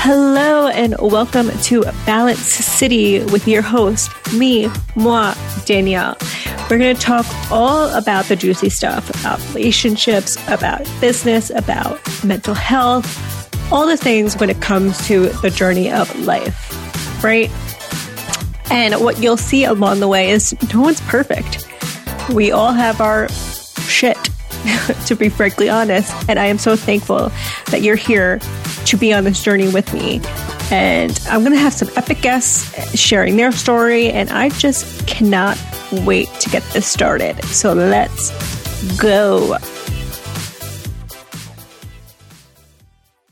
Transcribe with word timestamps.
Hello 0.00 0.68
and 0.68 0.94
welcome 1.00 1.50
to 1.64 1.82
Balance 2.06 2.38
City 2.38 3.18
with 3.24 3.48
your 3.48 3.62
host, 3.62 4.08
me, 4.32 4.70
moi, 4.94 5.34
Danielle. 5.66 6.16
We're 6.70 6.78
going 6.78 6.94
to 6.94 7.02
talk 7.02 7.26
all 7.50 7.92
about 7.92 8.26
the 8.26 8.36
juicy 8.36 8.70
stuff 8.70 9.10
about 9.10 9.40
relationships, 9.48 10.36
about 10.46 10.88
business, 11.00 11.50
about 11.50 12.00
mental 12.24 12.54
health, 12.54 13.72
all 13.72 13.88
the 13.88 13.96
things 13.96 14.36
when 14.36 14.48
it 14.48 14.62
comes 14.62 15.04
to 15.08 15.30
the 15.42 15.50
journey 15.50 15.90
of 15.90 16.16
life, 16.20 17.22
right? 17.24 17.50
And 18.70 18.94
what 19.02 19.20
you'll 19.20 19.36
see 19.36 19.64
along 19.64 19.98
the 19.98 20.08
way 20.08 20.30
is 20.30 20.54
no 20.72 20.80
one's 20.80 21.00
perfect. 21.02 21.66
We 22.32 22.52
all 22.52 22.72
have 22.72 23.00
our 23.00 23.28
shit, 23.28 24.16
to 25.06 25.16
be 25.16 25.28
frankly 25.28 25.68
honest. 25.68 26.14
And 26.28 26.38
I 26.38 26.46
am 26.46 26.58
so 26.58 26.76
thankful 26.76 27.32
that 27.72 27.82
you're 27.82 27.96
here 27.96 28.38
to 28.88 28.96
be 28.96 29.12
on 29.12 29.24
this 29.24 29.42
journey 29.42 29.68
with 29.68 29.92
me. 29.92 30.18
And 30.70 31.18
I'm 31.28 31.40
going 31.40 31.52
to 31.52 31.58
have 31.58 31.74
some 31.74 31.88
epic 31.96 32.22
guests 32.22 32.98
sharing 32.98 33.36
their 33.36 33.52
story. 33.52 34.10
And 34.10 34.30
I 34.30 34.48
just 34.48 35.06
cannot 35.06 35.58
wait 36.06 36.28
to 36.40 36.48
get 36.48 36.62
this 36.72 36.86
started. 36.86 37.42
So 37.44 37.74
let's 37.74 38.30
go. 38.98 39.58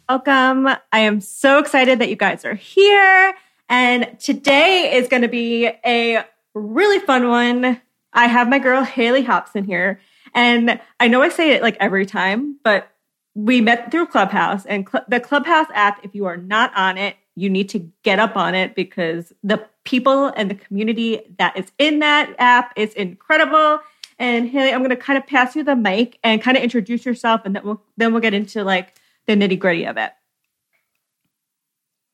Welcome. 0.09 0.69
I 0.93 0.99
am 1.01 1.23
so 1.23 1.59
excited 1.59 2.01
that 2.01 2.11
you 2.11 2.17
guys 2.17 2.45
are 2.45 2.55
here. 2.55 3.35
And 3.71 4.15
today 4.21 4.95
is 4.95 5.09
going 5.09 5.23
to 5.23 5.29
be 5.29 5.67
a 5.87 6.23
really 6.55 6.99
fun 7.01 7.29
one. 7.29 7.81
I 8.13 8.27
have 8.27 8.49
my 8.49 8.59
girl 8.59 8.83
Hayley 8.83 9.23
Hobson 9.23 9.65
here. 9.65 10.01
And 10.35 10.81
I 11.01 11.09
know 11.09 11.23
I 11.23 11.31
say 11.31 11.53
it 11.53 11.63
like 11.63 11.79
every 11.81 12.05
time, 12.05 12.59
but 12.63 12.91
we 13.37 13.61
met 13.61 13.91
through 13.91 14.07
Clubhouse 14.07 14.65
and 14.65 14.89
Cl- 14.89 15.05
the 15.09 15.21
Clubhouse 15.21 15.67
app, 15.75 16.03
if 16.03 16.15
you 16.15 16.25
are 16.25 16.39
not 16.39 16.75
on 16.75 16.97
it, 16.97 17.17
you 17.35 17.51
need 17.51 17.69
to 17.69 17.81
get 18.03 18.19
up 18.19 18.35
on 18.35 18.55
it 18.55 18.75
because 18.75 19.31
the 19.45 19.63
people 19.85 20.29
and 20.29 20.51
the 20.51 20.55
community 20.55 21.21
that 21.39 21.55
is 21.55 21.71
in 21.79 21.99
that 21.99 22.35
app 22.39 22.73
is 22.77 22.95
incredible. 22.95 23.79
And 24.19 24.49
Hayley, 24.49 24.73
I'm 24.73 24.81
going 24.81 24.89
to 24.89 24.97
kind 24.97 25.19
of 25.19 25.27
pass 25.27 25.55
you 25.55 25.63
the 25.63 25.77
mic 25.77 26.19
and 26.25 26.41
kind 26.43 26.57
of 26.57 26.63
introduce 26.63 27.05
yourself, 27.05 27.43
and 27.45 27.55
then 27.55 27.63
we'll 27.63 27.83
then 27.99 28.13
we'll 28.13 28.23
get 28.23 28.33
into 28.33 28.65
like 28.65 28.95
the 29.27 29.35
nitty 29.35 29.59
gritty 29.59 29.85
of 29.85 29.99
it. 29.99 30.13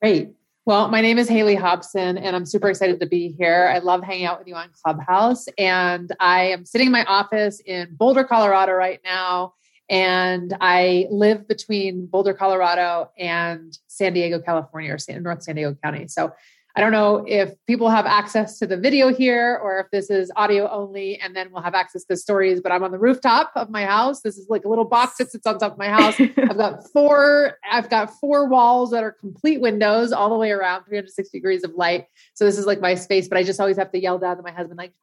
Great. 0.03 0.31
Well, 0.67 0.89
my 0.89 1.01
name 1.01 1.19
is 1.19 1.29
Hayley 1.29 1.55
Hobson, 1.55 2.19
and 2.19 2.35
I'm 2.35 2.47
super 2.47 2.69
excited 2.69 2.99
to 2.99 3.07
be 3.07 3.29
here. 3.29 3.71
I 3.73 3.79
love 3.79 4.03
hanging 4.03 4.27
out 4.27 4.41
with 4.41 4.49
you 4.49 4.57
on 4.57 4.71
Clubhouse, 4.83 5.47
and 5.57 6.11
I 6.19 6.47
am 6.47 6.65
sitting 6.65 6.87
in 6.87 6.93
my 6.93 7.05
office 7.05 7.61
in 7.65 7.95
Boulder, 7.95 8.25
Colorado 8.25 8.73
right 8.73 9.01
now 9.05 9.55
and 9.93 10.57
I 10.59 11.07
live 11.11 11.47
between 11.47 12.07
Boulder, 12.07 12.33
Colorado 12.33 13.11
and 13.19 13.79
San 13.89 14.15
Diego, 14.15 14.41
California, 14.41 14.95
or 14.95 14.97
San, 14.97 15.23
North 15.23 15.43
San 15.43 15.55
Diego 15.55 15.77
County. 15.85 16.09
So 16.09 16.33
I 16.75 16.81
don't 16.81 16.93
know 16.93 17.27
if 17.29 17.53
people 17.67 17.91
have 17.91 18.07
access 18.07 18.59
to 18.61 18.67
the 18.67 18.79
video 18.79 19.13
here 19.13 19.61
or 19.63 19.81
if 19.81 19.91
this 19.91 20.09
is 20.09 20.33
audio 20.35 20.67
only, 20.71 21.21
and 21.21 21.37
then 21.37 21.53
we'll 21.53 21.63
have 21.63 21.75
access 21.75 22.05
to 22.05 22.17
stories. 22.17 22.63
But 22.63 22.73
I'm 22.73 22.83
on 22.83 22.91
the 22.91 22.99
rooftop 22.99 23.53
of 23.55 23.69
my 23.69 23.85
house. 23.85 24.23
This 24.23 24.39
is 24.39 24.49
like 24.49 24.65
a 24.65 24.69
little 24.71 24.87
box 24.87 25.19
that 25.19 25.31
sits 25.31 25.47
on 25.47 25.59
top 25.59 25.73
of 25.73 25.79
my 25.79 25.89
house. 25.89 26.19
I've 26.39 26.57
got 26.57 26.91
four. 26.91 27.59
I've 27.71 27.91
got 27.91 28.19
four 28.19 28.49
walls 28.49 28.93
that 28.93 29.05
are 29.05 29.13
complete 29.13 29.61
windows 29.61 30.11
all 30.13 30.31
the 30.31 30.37
way 30.37 30.53
around, 30.53 30.85
360 30.85 31.37
degrees 31.37 31.65
of 31.65 31.75
light. 31.75 32.07
So 32.33 32.47
this 32.47 32.57
is 32.57 32.65
like 32.65 32.81
my 32.81 32.95
space. 32.95 33.29
But 33.29 33.37
I 33.37 33.43
just 33.43 33.61
always 33.61 33.77
have 33.77 33.93
to 33.93 34.01
yell 34.01 34.19
down 34.19 34.39
to 34.39 34.43
my 34.43 34.53
husband, 34.53 34.79
like. 34.79 34.95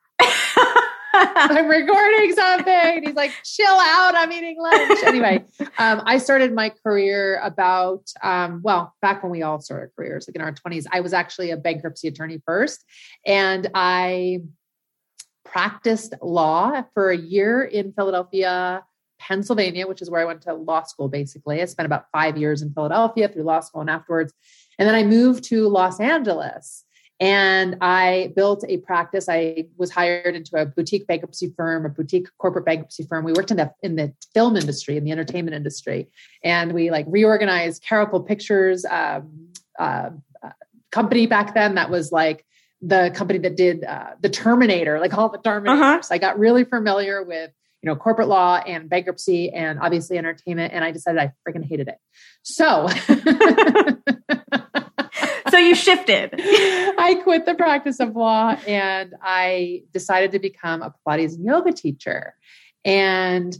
I'm 1.35 1.67
recording 1.67 2.33
something. 2.33 3.03
he's 3.03 3.15
like, 3.15 3.31
chill 3.43 3.67
out. 3.67 4.15
I'm 4.15 4.31
eating 4.31 4.57
lunch. 4.57 4.99
Anyway, 5.03 5.43
um, 5.77 6.01
I 6.05 6.17
started 6.17 6.53
my 6.53 6.69
career 6.69 7.41
about, 7.43 8.09
um, 8.23 8.61
well, 8.63 8.95
back 9.01 9.21
when 9.21 9.29
we 9.29 9.41
all 9.41 9.59
started 9.59 9.89
careers, 9.97 10.29
like 10.29 10.35
in 10.35 10.41
our 10.41 10.53
20s. 10.53 10.85
I 10.93 11.01
was 11.01 11.11
actually 11.11 11.51
a 11.51 11.57
bankruptcy 11.57 12.07
attorney 12.07 12.41
first. 12.45 12.85
And 13.25 13.69
I 13.73 14.43
practiced 15.43 16.13
law 16.21 16.83
for 16.93 17.09
a 17.09 17.17
year 17.17 17.63
in 17.63 17.91
Philadelphia, 17.91 18.85
Pennsylvania, 19.19 19.87
which 19.87 20.01
is 20.01 20.09
where 20.09 20.21
I 20.21 20.25
went 20.25 20.43
to 20.43 20.53
law 20.53 20.83
school 20.83 21.09
basically. 21.09 21.61
I 21.61 21.65
spent 21.65 21.85
about 21.85 22.05
five 22.13 22.37
years 22.37 22.61
in 22.61 22.73
Philadelphia 22.73 23.27
through 23.27 23.43
law 23.43 23.59
school 23.59 23.81
and 23.81 23.89
afterwards. 23.89 24.33
And 24.77 24.87
then 24.87 24.95
I 24.95 25.03
moved 25.03 25.43
to 25.45 25.67
Los 25.67 25.99
Angeles 25.99 26.85
and 27.19 27.75
I 27.81 28.31
built 28.35 28.63
a 28.67 28.77
practice. 28.77 29.27
I 29.27 29.65
was 29.77 29.91
hired 29.91 30.35
into 30.35 30.55
a 30.55 30.65
boutique 30.65 31.05
bankruptcy 31.05 31.53
firm, 31.55 31.85
a 31.85 31.89
boutique 31.89 32.27
corporate 32.37 32.65
bankruptcy 32.65 33.03
firm. 33.03 33.25
We 33.25 33.33
worked 33.33 33.51
in 33.51 33.57
the 33.57 33.73
in 33.83 33.97
the 33.97 34.13
film 34.33 34.55
industry, 34.55 34.95
in 34.95 35.03
the 35.03 35.11
entertainment 35.11 35.55
industry, 35.55 36.07
and 36.43 36.71
we 36.73 36.91
like 36.91 37.05
reorganized 37.09 37.83
Carolco 37.83 38.25
Pictures 38.25 38.85
um, 38.85 39.49
uh, 39.77 40.11
company 40.91 41.27
back 41.27 41.53
then. 41.53 41.75
That 41.75 41.89
was 41.89 42.11
like 42.13 42.45
the 42.81 43.11
company 43.13 43.39
that 43.39 43.57
did 43.57 43.83
uh, 43.83 44.11
the 44.21 44.29
Terminator, 44.29 44.99
like 44.99 45.17
all 45.17 45.27
the 45.27 45.39
Terminators. 45.39 45.99
Uh-huh. 45.99 46.01
I 46.11 46.17
got 46.19 46.39
really 46.39 46.63
familiar 46.63 47.21
with 47.21 47.51
you 47.81 47.89
know 47.89 47.97
corporate 47.97 48.29
law 48.29 48.61
and 48.65 48.89
bankruptcy 48.89 49.51
and 49.51 49.77
obviously 49.79 50.17
entertainment, 50.17 50.71
and 50.73 50.85
I 50.85 50.91
decided 50.91 51.19
I 51.19 51.33
freaking 51.45 51.65
hated 51.65 51.89
it. 51.89 51.97
So. 52.43 52.87
you 55.59 55.75
shifted. 55.75 56.33
I 56.37 57.19
quit 57.23 57.45
the 57.45 57.55
practice 57.55 57.99
of 57.99 58.15
law 58.15 58.57
and 58.67 59.13
I 59.21 59.83
decided 59.93 60.31
to 60.31 60.39
become 60.39 60.81
a 60.81 60.93
Pilates 61.07 61.35
and 61.35 61.45
yoga 61.45 61.71
teacher. 61.71 62.35
And 62.85 63.57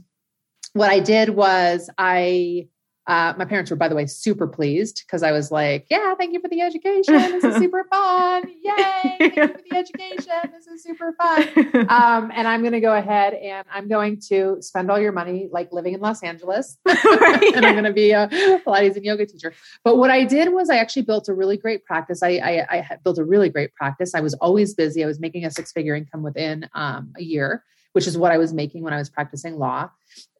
what 0.72 0.90
I 0.90 1.00
did 1.00 1.30
was 1.30 1.90
I 1.98 2.68
uh, 3.10 3.34
my 3.36 3.44
parents 3.44 3.72
were, 3.72 3.76
by 3.76 3.88
the 3.88 3.96
way, 3.96 4.06
super 4.06 4.46
pleased 4.46 5.02
because 5.04 5.24
I 5.24 5.32
was 5.32 5.50
like, 5.50 5.84
"Yeah, 5.90 6.14
thank 6.14 6.32
you 6.32 6.38
for 6.38 6.46
the 6.46 6.60
education. 6.60 7.14
This 7.14 7.42
is 7.42 7.56
super 7.56 7.82
fun. 7.90 8.44
Yay! 8.62 9.16
Thank 9.18 9.34
you 9.34 9.48
for 9.48 9.60
the 9.68 9.76
education. 9.76 10.52
This 10.52 10.68
is 10.68 10.84
super 10.84 11.12
fun." 11.14 11.48
Um, 11.90 12.30
and 12.34 12.46
I'm 12.46 12.60
going 12.60 12.72
to 12.72 12.80
go 12.80 12.94
ahead 12.94 13.34
and 13.34 13.66
I'm 13.72 13.88
going 13.88 14.20
to 14.28 14.58
spend 14.60 14.90
all 14.90 15.00
your 15.00 15.10
money 15.12 15.48
like 15.50 15.72
living 15.72 15.94
in 15.94 16.00
Los 16.00 16.22
Angeles, 16.22 16.76
right. 16.86 17.42
and 17.56 17.66
I'm 17.66 17.74
going 17.74 17.84
to 17.84 17.92
be 17.92 18.12
a 18.12 18.28
Pilates 18.28 18.94
and 18.94 19.04
yoga 19.04 19.26
teacher. 19.26 19.52
But 19.82 19.96
what 19.96 20.10
I 20.10 20.24
did 20.24 20.52
was 20.52 20.70
I 20.70 20.76
actually 20.76 21.02
built 21.02 21.28
a 21.28 21.34
really 21.34 21.56
great 21.56 21.84
practice. 21.84 22.22
I, 22.22 22.36
I, 22.36 22.66
I 22.70 22.98
built 23.02 23.18
a 23.18 23.24
really 23.24 23.48
great 23.48 23.74
practice. 23.74 24.14
I 24.14 24.20
was 24.20 24.34
always 24.34 24.74
busy. 24.74 25.02
I 25.02 25.06
was 25.06 25.18
making 25.18 25.44
a 25.44 25.50
six 25.50 25.72
figure 25.72 25.96
income 25.96 26.22
within 26.22 26.68
um, 26.74 27.12
a 27.16 27.22
year, 27.22 27.64
which 27.92 28.06
is 28.06 28.16
what 28.16 28.30
I 28.30 28.38
was 28.38 28.52
making 28.52 28.84
when 28.84 28.92
I 28.92 28.98
was 28.98 29.10
practicing 29.10 29.58
law, 29.58 29.90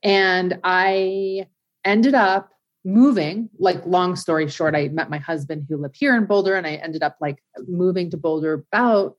and 0.04 0.60
I 0.62 1.46
ended 1.84 2.14
up 2.14 2.52
moving 2.84 3.48
like 3.58 3.84
long 3.86 4.16
story 4.16 4.48
short 4.48 4.74
i 4.74 4.88
met 4.88 5.10
my 5.10 5.18
husband 5.18 5.66
who 5.68 5.76
lived 5.76 5.96
here 5.98 6.16
in 6.16 6.24
boulder 6.24 6.54
and 6.54 6.66
i 6.66 6.74
ended 6.76 7.02
up 7.02 7.16
like 7.20 7.42
moving 7.68 8.10
to 8.10 8.16
boulder 8.16 8.64
about 8.72 9.16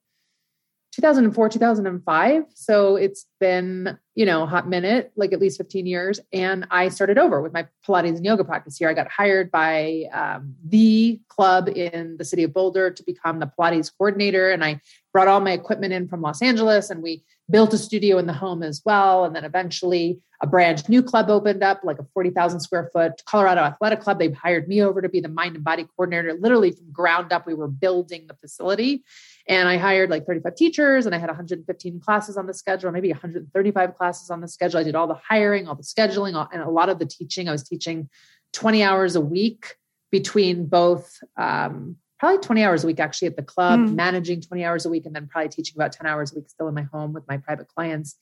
2004 0.94 1.50
2005 1.50 2.44
so 2.54 2.96
it's 2.96 3.28
been 3.40 3.98
you 4.16 4.26
know 4.26 4.44
a 4.44 4.46
hot 4.46 4.68
minute 4.68 5.12
like 5.16 5.32
at 5.32 5.40
least 5.40 5.58
15 5.58 5.86
years. 5.86 6.20
And 6.34 6.68
i 6.70 6.90
started 6.90 7.18
over 7.18 7.42
with 7.42 7.54
my 7.54 7.68
pilates 7.88 8.18
and 8.18 8.26
yoga 8.26 8.44
practice 8.44 8.78
here. 8.78 8.90
I 8.90 8.94
got 8.94 9.10
hired 9.10 9.52
by 9.52 10.06
um, 10.14 10.56
the 10.66 11.22
club 11.30 11.70
in 11.70 12.18
the 12.18 12.26
city 12.26 12.44
of 12.44 12.54
boulder 12.54 12.92
to 12.92 13.04
become 13.04 13.40
the 13.40 13.52
pilates 13.58 13.92
coordinator. 13.96 14.52
And 14.52 14.64
i 14.64 14.82
brought 15.14 15.28
all 15.28 15.40
my 15.40 15.52
equipment 15.52 15.94
in 15.94 16.08
from 16.08 16.22
los 16.22 16.42
angeles 16.42 16.90
and 16.90 17.02
we 17.02 17.24
built 17.50 17.74
a 17.74 17.78
studio 17.78 18.18
in 18.18 18.28
the 18.28 18.34
home 18.34 18.64
as 18.64 18.82
well 18.86 19.26
and 19.26 19.36
then 19.36 19.44
eventually 19.44 20.20
a 20.42 20.48
brand 20.48 20.88
new 20.90 21.04
club 21.04 21.30
opened 21.30 21.64
up 21.64 21.82
like 21.84 22.00
a 22.00 22.06
40,000 22.14 22.60
square 22.60 22.90
foot 22.94 23.22
colorado 23.26 23.62
athletic 23.62 24.00
club 24.00 24.20
they 24.20 24.30
hired 24.32 24.68
me 24.68 24.82
over 24.82 25.02
to 25.02 25.10
be 25.10 25.20
the 25.20 25.30
mind 25.30 25.56
and 25.56 25.64
body 25.64 25.86
coordinator 25.96 26.34
literally 26.34 26.72
from 26.72 26.92
ground 26.92 27.34
up 27.34 27.46
we 27.46 27.54
were 27.54 27.68
building 27.68 28.28
the 28.28 28.36
facility 28.36 29.04
and 29.48 29.68
I 29.68 29.78
hired 29.78 30.10
like 30.10 30.26
35 30.26 30.56
teachers 30.56 31.06
and 31.06 31.16
I 31.16 31.18
had 31.18 31.30
115 31.30 32.00
classes 32.00 32.38
on 32.38 32.48
the 32.48 32.54
schedule, 32.54 32.92
maybe 32.92 33.10
135 33.10 33.96
classes 33.96 34.30
on 34.30 34.42
the 34.42 34.48
schedule. 34.48 34.80
I 34.80 34.84
did 34.84 34.96
all 34.96 35.08
the 35.08 35.20
hiring, 35.28 35.68
all 35.68 35.76
the 35.76 35.84
scheduling, 35.84 36.36
all, 36.36 36.48
and 36.52 36.62
a 36.62 36.70
lot 36.70 36.90
of 36.90 37.00
the 37.00 37.06
teaching. 37.06 37.50
I 37.50 37.52
was 37.52 37.64
teaching 37.64 38.10
20 38.54 38.84
hours 38.84 39.16
a 39.16 39.22
week 39.22 39.76
between 40.12 40.68
both, 40.68 41.18
um, 41.38 41.98
probably 42.22 42.40
20 42.40 42.64
hours 42.64 42.84
a 42.84 42.88
week 42.88 43.00
actually 43.00 43.28
at 43.28 43.36
the 43.36 43.44
club, 43.44 43.80
mm. 43.80 43.96
managing 43.96 44.40
20 44.40 44.64
hours 44.64 44.86
a 44.86 44.90
week, 44.90 45.06
and 45.06 45.14
then 45.14 45.28
probably 45.28 45.50
teaching 45.50 45.76
about 45.76 45.92
10 45.92 46.06
hours 46.06 46.32
a 46.32 46.36
week 46.36 46.48
still 46.48 46.70
in 46.70 46.74
my 46.74 46.84
home 46.84 47.12
with 47.12 47.28
my 47.28 47.36
private 47.36 47.68
clients. 47.68 48.16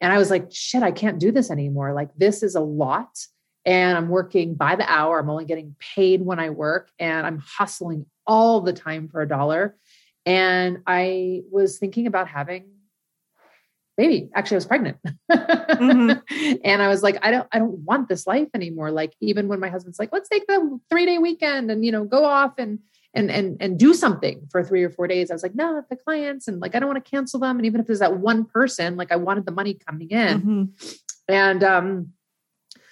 And 0.00 0.12
I 0.12 0.18
was 0.18 0.30
like, 0.30 0.48
shit, 0.52 0.82
I 0.82 0.92
can't 0.92 1.18
do 1.18 1.32
this 1.32 1.50
anymore. 1.50 1.92
Like, 1.94 2.10
this 2.16 2.44
is 2.44 2.54
a 2.54 2.60
lot. 2.60 3.18
And 3.64 3.98
I'm 3.98 4.08
working 4.08 4.54
by 4.54 4.76
the 4.76 4.88
hour. 4.88 5.18
I'm 5.18 5.30
only 5.30 5.46
getting 5.46 5.74
paid 5.80 6.20
when 6.22 6.38
I 6.38 6.50
work, 6.50 6.90
and 7.00 7.26
I'm 7.26 7.38
hustling 7.38 8.06
all 8.26 8.60
the 8.60 8.72
time 8.72 9.08
for 9.08 9.22
a 9.22 9.28
dollar 9.28 9.74
and 10.28 10.82
I 10.86 11.40
was 11.50 11.78
thinking 11.78 12.06
about 12.06 12.28
having 12.28 12.66
baby. 13.96 14.28
Actually, 14.34 14.56
I 14.56 14.58
was 14.58 14.66
pregnant. 14.66 14.98
mm-hmm. 15.32 16.54
and 16.64 16.82
I 16.82 16.86
was 16.86 17.02
like, 17.02 17.18
I 17.22 17.30
don't, 17.32 17.48
I 17.50 17.58
don't 17.58 17.78
want 17.78 18.08
this 18.08 18.26
life 18.26 18.48
anymore. 18.54 18.92
Like, 18.92 19.14
even 19.20 19.48
when 19.48 19.58
my 19.58 19.70
husband's 19.70 19.98
like, 19.98 20.10
let's 20.12 20.28
take 20.28 20.46
the 20.46 20.78
three 20.88 21.06
day 21.06 21.18
weekend 21.18 21.70
and, 21.70 21.84
you 21.84 21.90
know, 21.90 22.04
go 22.04 22.24
off 22.24 22.52
and, 22.58 22.78
and, 23.14 23.30
and, 23.30 23.56
and 23.60 23.78
do 23.78 23.94
something 23.94 24.46
for 24.50 24.62
three 24.62 24.84
or 24.84 24.90
four 24.90 25.06
days. 25.06 25.30
I 25.30 25.34
was 25.34 25.42
like, 25.42 25.54
no, 25.54 25.82
the 25.88 25.96
clients 25.96 26.46
and 26.48 26.60
like, 26.60 26.74
I 26.74 26.78
don't 26.78 26.88
want 26.88 27.04
to 27.04 27.10
cancel 27.10 27.40
them. 27.40 27.56
And 27.56 27.66
even 27.66 27.80
if 27.80 27.86
there's 27.86 28.00
that 28.00 28.18
one 28.18 28.44
person, 28.44 28.96
like 28.96 29.10
I 29.12 29.16
wanted 29.16 29.46
the 29.46 29.52
money 29.52 29.74
coming 29.74 30.10
in. 30.10 30.40
Mm-hmm. 30.40 30.64
And, 31.28 31.64
um, 31.64 32.12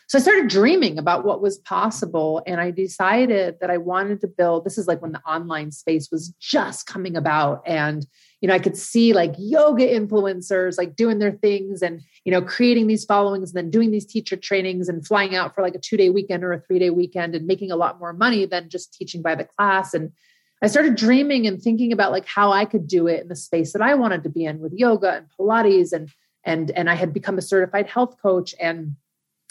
so 0.09 0.19
I 0.19 0.21
started 0.21 0.49
dreaming 0.49 0.99
about 0.99 1.25
what 1.25 1.43
was 1.43 1.59
possible. 1.59 2.41
And 2.47 2.61
I 2.61 2.71
decided 2.71 3.57
that 3.61 3.71
I 3.71 3.79
wanted 3.79 4.21
to 4.21 4.29
build 4.29 4.65
this 4.65 4.79
is 4.79 4.87
like 4.87 5.03
when 5.03 5.11
the 5.11 5.23
online 5.23 5.73
space 5.73 6.11
was 6.13 6.29
just 6.39 6.87
coming 6.87 7.17
about. 7.17 7.63
And, 7.67 8.07
you 8.41 8.47
know, 8.47 8.55
I 8.55 8.61
could 8.61 8.77
see 8.77 9.13
like 9.13 9.35
yoga 9.37 9.85
influencers 9.85 10.79
like 10.79 10.95
doing 10.95 11.19
their 11.19 11.33
things 11.33 11.83
and, 11.83 12.03
you 12.25 12.31
know, 12.31 12.41
creating 12.41 12.87
these 12.87 13.05
followings 13.05 13.51
and 13.51 13.57
then 13.57 13.71
doing 13.71 13.91
these 13.91 14.07
teacher 14.07 14.37
trainings 14.37 14.89
and 14.89 15.05
flying 15.05 15.35
out 15.35 15.57
for 15.57 15.63
like 15.63 15.75
a 15.75 15.81
two 15.81 15.97
day 15.97 16.09
weekend 16.09 16.45
or 16.45 16.53
a 16.53 16.61
three 16.61 16.79
day 16.79 16.91
weekend 16.91 17.35
and 17.35 17.45
making 17.45 17.73
a 17.73 17.77
lot 17.77 17.99
more 17.99 18.13
money 18.13 18.47
than 18.47 18.69
just 18.69 18.95
teaching 18.95 19.23
by 19.23 19.35
the 19.35 19.45
class. 19.45 19.93
And 19.93 20.13
I 20.63 20.69
started 20.69 20.95
dreaming 20.95 21.49
and 21.49 21.61
thinking 21.61 21.91
about 21.93 22.13
like 22.13 22.27
how 22.27 22.53
I 22.53 22.65
could 22.65 22.87
do 22.87 23.09
it 23.09 23.23
in 23.23 23.29
the 23.29 23.35
space 23.35 23.73
that 23.73 23.83
I 23.83 23.95
wanted 23.95 24.23
to 24.23 24.29
be 24.29 24.45
in 24.45 24.61
with 24.61 24.73
yoga 24.73 25.17
and 25.17 25.27
Pilates 25.37 25.93
and 25.93 26.11
and 26.45 26.71
and 26.71 26.89
I 26.89 26.95
had 26.95 27.13
become 27.13 27.39
a 27.39 27.43
certified 27.43 27.89
health 27.89 28.17
coach 28.23 28.55
and 28.61 28.95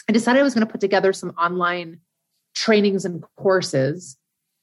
I 0.08 0.12
decided 0.12 0.40
I 0.40 0.44
was 0.44 0.54
going 0.54 0.66
to 0.66 0.70
put 0.70 0.80
together 0.80 1.12
some 1.12 1.30
online 1.30 2.00
trainings 2.54 3.04
and 3.04 3.24
courses. 3.36 4.16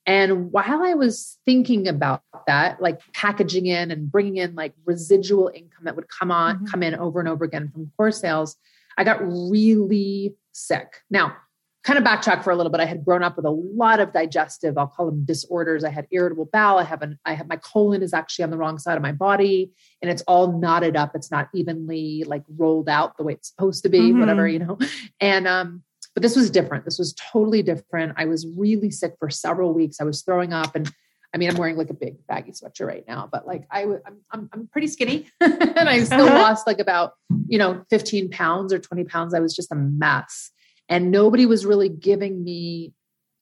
And 0.05 0.51
while 0.51 0.83
I 0.83 0.93
was 0.95 1.37
thinking 1.45 1.87
about 1.87 2.23
that, 2.47 2.81
like 2.81 2.99
packaging 3.13 3.67
in 3.67 3.91
and 3.91 4.11
bringing 4.11 4.37
in 4.37 4.55
like 4.55 4.73
residual 4.85 5.49
income 5.53 5.85
that 5.85 5.95
would 5.95 6.09
come 6.09 6.31
on, 6.31 6.55
mm-hmm. 6.55 6.65
come 6.65 6.83
in 6.83 6.95
over 6.95 7.19
and 7.19 7.29
over 7.29 7.45
again 7.45 7.69
from 7.71 7.91
course 7.95 8.19
sales, 8.19 8.55
I 8.97 9.03
got 9.03 9.21
really 9.21 10.35
sick. 10.51 10.97
Now, 11.09 11.37
kind 11.83 11.99
of 11.99 12.05
backtrack 12.05 12.43
for 12.43 12.51
a 12.51 12.55
little 12.55 12.71
bit. 12.71 12.79
I 12.79 12.85
had 12.85 13.03
grown 13.03 13.23
up 13.23 13.35
with 13.35 13.45
a 13.45 13.51
lot 13.51 13.99
of 13.99 14.13
digestive, 14.13 14.77
I'll 14.77 14.87
call 14.87 15.07
them 15.07 15.25
disorders. 15.25 15.83
I 15.83 15.89
had 15.89 16.07
irritable 16.11 16.45
bowel. 16.45 16.79
I 16.79 16.83
have 16.83 17.01
an, 17.01 17.19
I 17.25 17.33
have 17.33 17.47
my 17.47 17.57
colon 17.57 18.01
is 18.01 18.13
actually 18.13 18.43
on 18.43 18.51
the 18.51 18.57
wrong 18.57 18.79
side 18.79 18.95
of 18.95 19.03
my 19.03 19.11
body 19.11 19.71
and 20.01 20.09
it's 20.09 20.21
all 20.23 20.59
knotted 20.59 20.95
up. 20.95 21.11
It's 21.13 21.29
not 21.29 21.49
evenly 21.53 22.23
like 22.25 22.43
rolled 22.57 22.87
out 22.87 23.17
the 23.17 23.23
way 23.23 23.33
it's 23.33 23.49
supposed 23.49 23.83
to 23.83 23.89
be, 23.89 23.99
mm-hmm. 23.99 24.19
whatever, 24.19 24.47
you 24.47 24.59
know? 24.59 24.77
And, 25.19 25.45
um, 25.47 25.83
but 26.13 26.23
this 26.23 26.35
was 26.35 26.49
different. 26.49 26.85
This 26.85 26.99
was 26.99 27.13
totally 27.13 27.63
different. 27.63 28.13
I 28.17 28.25
was 28.25 28.47
really 28.57 28.91
sick 28.91 29.15
for 29.19 29.29
several 29.29 29.73
weeks. 29.73 29.99
I 29.99 30.05
was 30.05 30.21
throwing 30.21 30.53
up 30.53 30.75
and 30.75 30.89
I 31.33 31.37
mean, 31.37 31.49
I'm 31.49 31.57
wearing 31.57 31.77
like 31.77 31.89
a 31.89 31.95
big 31.95 32.25
baggy 32.27 32.51
sweatshirt 32.51 32.85
right 32.85 33.03
now, 33.07 33.27
but 33.29 33.47
like 33.47 33.65
I, 33.71 33.83
I'm, 33.83 34.21
I'm, 34.31 34.49
I'm 34.53 34.67
pretty 34.67 34.87
skinny 34.87 35.27
and 35.41 35.89
I 35.89 36.03
still 36.03 36.27
uh-huh. 36.27 36.35
lost 36.35 36.67
like 36.67 36.79
about, 36.79 37.13
you 37.47 37.57
know, 37.57 37.83
15 37.89 38.29
pounds 38.29 38.71
or 38.71 38.79
20 38.79 39.03
pounds. 39.05 39.33
I 39.33 39.39
was 39.39 39.55
just 39.55 39.71
a 39.71 39.75
mess 39.75 40.51
and 40.89 41.11
nobody 41.11 41.45
was 41.45 41.65
really 41.65 41.89
giving 41.89 42.43
me 42.43 42.93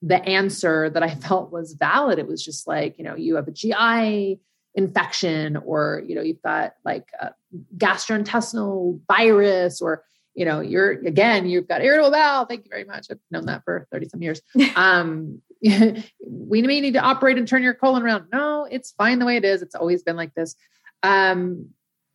the 0.02 0.22
answer 0.24 0.90
that 0.90 1.02
I 1.02 1.14
felt 1.14 1.52
was 1.52 1.74
valid. 1.74 2.18
It 2.18 2.26
was 2.26 2.44
just 2.44 2.66
like, 2.66 2.98
you 2.98 3.04
know, 3.04 3.14
you 3.14 3.36
have 3.36 3.48
a 3.48 3.52
GI 3.52 4.40
infection 4.74 5.56
or, 5.56 6.02
you 6.06 6.14
know, 6.14 6.22
you've 6.22 6.42
got 6.42 6.74
like 6.84 7.08
a 7.20 7.30
gastrointestinal 7.76 9.00
virus 9.06 9.80
or, 9.80 10.02
you 10.34 10.46
know, 10.46 10.60
you're 10.60 10.92
again, 10.92 11.46
you've 11.46 11.68
got 11.68 11.82
irritable 11.82 12.10
bowel. 12.10 12.46
Thank 12.46 12.64
you 12.64 12.70
very 12.70 12.84
much. 12.84 13.06
I've 13.10 13.18
known 13.30 13.46
that 13.46 13.64
for 13.64 13.86
30 13.92 14.08
some 14.08 14.22
years. 14.22 14.40
Um, 14.76 15.42
we 15.62 16.62
may 16.62 16.80
need 16.80 16.94
to 16.94 17.00
operate 17.00 17.38
and 17.38 17.46
turn 17.46 17.62
your 17.62 17.74
colon 17.74 18.02
around. 18.02 18.26
No, 18.32 18.66
it's 18.68 18.90
fine 18.92 19.20
the 19.20 19.24
way 19.24 19.36
it 19.36 19.44
is. 19.44 19.62
It's 19.62 19.76
always 19.76 20.02
been 20.02 20.16
like 20.16 20.34
this. 20.34 20.56
Um, 21.04 21.68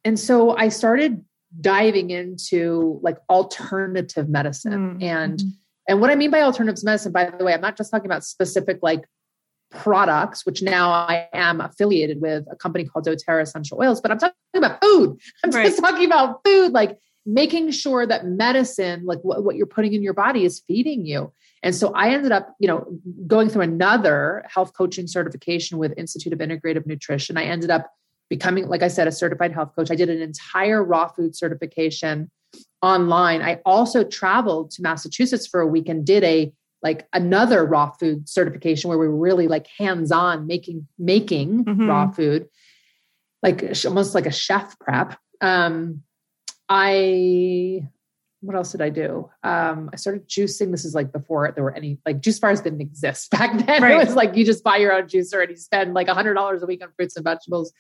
and 0.03 0.19
so 0.19 0.55
I 0.55 0.67
started 0.67 1.23
diving 1.59 2.09
into 2.09 2.99
like 3.01 3.17
alternative 3.29 4.29
medicine 4.29 4.73
mm-hmm. 4.73 5.03
and 5.03 5.41
and 5.87 6.01
what 6.01 6.09
i 6.09 6.15
mean 6.15 6.29
by 6.29 6.41
alternative 6.41 6.83
medicine 6.83 7.11
by 7.11 7.29
the 7.29 7.43
way 7.43 7.53
i'm 7.53 7.61
not 7.61 7.77
just 7.77 7.89
talking 7.89 8.05
about 8.05 8.23
specific 8.23 8.79
like 8.81 9.05
products 9.71 10.45
which 10.45 10.61
now 10.61 10.89
i 10.91 11.27
am 11.33 11.61
affiliated 11.61 12.21
with 12.21 12.45
a 12.51 12.55
company 12.55 12.83
called 12.85 13.05
doterra 13.05 13.41
essential 13.41 13.79
oils 13.81 14.01
but 14.01 14.11
i'm 14.11 14.17
talking 14.17 14.35
about 14.55 14.77
food 14.81 15.17
i'm 15.43 15.51
right. 15.51 15.65
just 15.65 15.79
talking 15.79 16.05
about 16.05 16.39
food 16.45 16.71
like 16.73 16.97
making 17.25 17.71
sure 17.71 18.05
that 18.05 18.25
medicine 18.25 19.05
like 19.05 19.19
what, 19.19 19.43
what 19.43 19.55
you're 19.55 19.65
putting 19.65 19.93
in 19.93 20.01
your 20.01 20.13
body 20.13 20.45
is 20.45 20.61
feeding 20.67 21.05
you 21.05 21.31
and 21.63 21.75
so 21.75 21.93
i 21.93 22.09
ended 22.09 22.31
up 22.31 22.55
you 22.59 22.67
know 22.67 22.85
going 23.25 23.49
through 23.49 23.61
another 23.61 24.45
health 24.49 24.71
coaching 24.77 25.07
certification 25.07 25.77
with 25.77 25.93
institute 25.97 26.33
of 26.33 26.39
integrative 26.39 26.85
nutrition 26.85 27.37
i 27.37 27.43
ended 27.43 27.69
up 27.69 27.91
becoming, 28.29 28.67
like 28.67 28.83
I 28.83 28.87
said, 28.87 29.07
a 29.07 29.11
certified 29.11 29.53
health 29.53 29.73
coach. 29.75 29.91
I 29.91 29.95
did 29.95 30.09
an 30.09 30.21
entire 30.21 30.83
raw 30.83 31.07
food 31.07 31.35
certification 31.35 32.29
online. 32.81 33.41
I 33.41 33.59
also 33.65 34.03
traveled 34.03 34.71
to 34.71 34.81
Massachusetts 34.81 35.47
for 35.47 35.61
a 35.61 35.67
week 35.67 35.89
and 35.89 36.05
did 36.05 36.23
a 36.23 36.51
like 36.83 37.07
another 37.11 37.65
raw 37.65 37.89
food 37.89 38.29
certification 38.29 38.89
where 38.89 38.99
we 38.99 39.07
were 39.07 39.17
really 39.17 39.47
like 39.47 39.67
hands-on 39.79 40.45
making 40.45 40.87
making 40.99 41.65
mm-hmm. 41.65 41.87
raw 41.87 42.11
food, 42.11 42.47
like 43.41 43.63
almost 43.85 44.13
like 44.13 44.25
a 44.25 44.31
chef 44.31 44.77
prep. 44.79 45.17
Um, 45.41 46.03
I 46.69 47.87
what 48.41 48.55
else 48.55 48.71
did 48.71 48.81
I 48.81 48.89
do? 48.89 49.29
Um, 49.43 49.89
I 49.91 49.95
started 49.95 50.29
juicing. 50.29 50.69
This 50.69 50.85
is 50.85 50.93
like 50.93 51.11
before 51.11 51.51
there 51.51 51.63
were 51.63 51.75
any 51.75 51.99
like 52.05 52.21
juice 52.21 52.39
bars 52.39 52.61
didn't 52.61 52.81
exist 52.81 53.31
back 53.31 53.65
then. 53.65 53.81
Right. 53.81 53.93
It 53.93 54.05
was 54.05 54.15
like 54.15 54.35
you 54.35 54.45
just 54.45 54.63
buy 54.63 54.77
your 54.77 54.93
own 54.93 55.03
juicer 55.03 55.41
and 55.41 55.49
you 55.49 55.57
spend 55.57 55.93
like 55.93 56.07
a 56.07 56.13
hundred 56.13 56.35
dollars 56.35 56.61
a 56.61 56.67
week 56.67 56.83
on 56.83 56.91
fruits 56.95 57.15
and 57.15 57.23
vegetables 57.23 57.73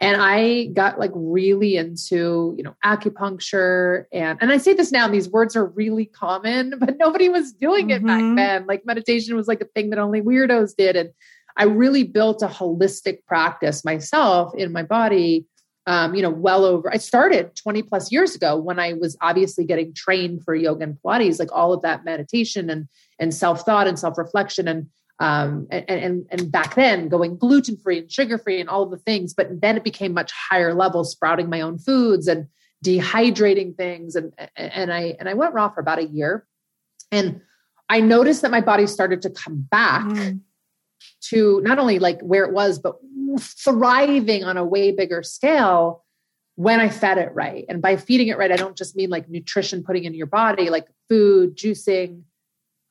and 0.00 0.20
i 0.20 0.66
got 0.66 0.98
like 0.98 1.12
really 1.14 1.76
into 1.76 2.54
you 2.56 2.62
know 2.62 2.74
acupuncture 2.84 4.04
and 4.12 4.38
and 4.40 4.52
i 4.52 4.56
say 4.56 4.74
this 4.74 4.92
now 4.92 5.04
and 5.04 5.14
these 5.14 5.28
words 5.28 5.56
are 5.56 5.66
really 5.66 6.06
common 6.06 6.74
but 6.78 6.96
nobody 6.98 7.28
was 7.28 7.52
doing 7.52 7.90
it 7.90 8.02
mm-hmm. 8.02 8.36
back 8.36 8.36
then. 8.36 8.66
Like 8.66 8.84
meditation 8.84 9.36
was 9.36 9.48
like 9.48 9.60
a 9.60 9.66
thing 9.66 9.90
that 9.90 9.98
only 9.98 10.20
weirdos 10.20 10.74
did. 10.76 10.96
And 10.96 11.10
i 11.56 11.64
really 11.64 12.04
built 12.04 12.42
a 12.42 12.48
holistic 12.48 13.24
practice 13.26 13.84
myself 13.84 14.54
in 14.56 14.72
my 14.72 14.82
body 14.82 15.46
um, 15.86 16.14
you 16.14 16.22
know 16.22 16.30
well 16.30 16.64
over 16.64 16.92
i 16.92 16.96
started 16.96 17.54
20 17.56 17.82
plus 17.82 18.10
years 18.10 18.34
ago 18.34 18.56
when 18.56 18.78
i 18.78 18.94
was 18.94 19.16
obviously 19.20 19.64
getting 19.64 19.92
trained 19.92 20.42
for 20.42 20.54
yoga 20.54 20.82
and 20.82 20.98
pilates 21.04 21.38
like 21.38 21.52
all 21.52 21.72
of 21.72 21.82
that 21.82 22.04
meditation 22.04 22.70
and 22.70 22.88
and 23.18 23.34
self-thought 23.34 23.86
and 23.86 23.98
self-reflection. 23.98 24.68
And 24.68 24.88
um, 25.20 25.68
and, 25.70 25.84
and, 25.88 26.26
and 26.30 26.52
back 26.52 26.74
then 26.74 27.08
going 27.08 27.36
gluten 27.36 27.76
free 27.76 27.98
and 27.98 28.10
sugar 28.10 28.38
free 28.38 28.60
and 28.60 28.68
all 28.68 28.82
of 28.82 28.90
the 28.90 28.98
things. 28.98 29.34
But 29.34 29.60
then 29.60 29.76
it 29.76 29.84
became 29.84 30.12
much 30.12 30.32
higher 30.32 30.74
level, 30.74 31.04
sprouting 31.04 31.48
my 31.48 31.60
own 31.60 31.78
foods 31.78 32.26
and 32.26 32.48
dehydrating 32.84 33.76
things. 33.76 34.16
And, 34.16 34.32
and 34.56 34.92
I, 34.92 35.16
and 35.18 35.28
I 35.28 35.34
went 35.34 35.54
raw 35.54 35.68
for 35.68 35.80
about 35.80 35.98
a 35.98 36.04
year 36.04 36.46
and 37.12 37.40
I 37.88 38.00
noticed 38.00 38.42
that 38.42 38.50
my 38.50 38.60
body 38.60 38.86
started 38.86 39.22
to 39.22 39.30
come 39.30 39.66
back 39.70 40.04
mm. 40.04 40.40
to 41.28 41.60
not 41.62 41.78
only 41.78 41.98
like 41.98 42.20
where 42.20 42.44
it 42.44 42.52
was, 42.52 42.78
but 42.78 42.96
thriving 43.38 44.44
on 44.44 44.56
a 44.56 44.64
way 44.64 44.90
bigger 44.90 45.22
scale 45.22 46.04
when 46.56 46.80
I 46.80 46.88
fed 46.88 47.18
it 47.18 47.34
right. 47.34 47.64
And 47.68 47.82
by 47.82 47.96
feeding 47.96 48.28
it 48.28 48.38
right, 48.38 48.50
I 48.50 48.56
don't 48.56 48.76
just 48.76 48.96
mean 48.96 49.10
like 49.10 49.28
nutrition 49.28 49.82
putting 49.82 50.04
in 50.04 50.14
your 50.14 50.26
body, 50.26 50.70
like 50.70 50.86
food, 51.08 51.56
juicing, 51.56 52.22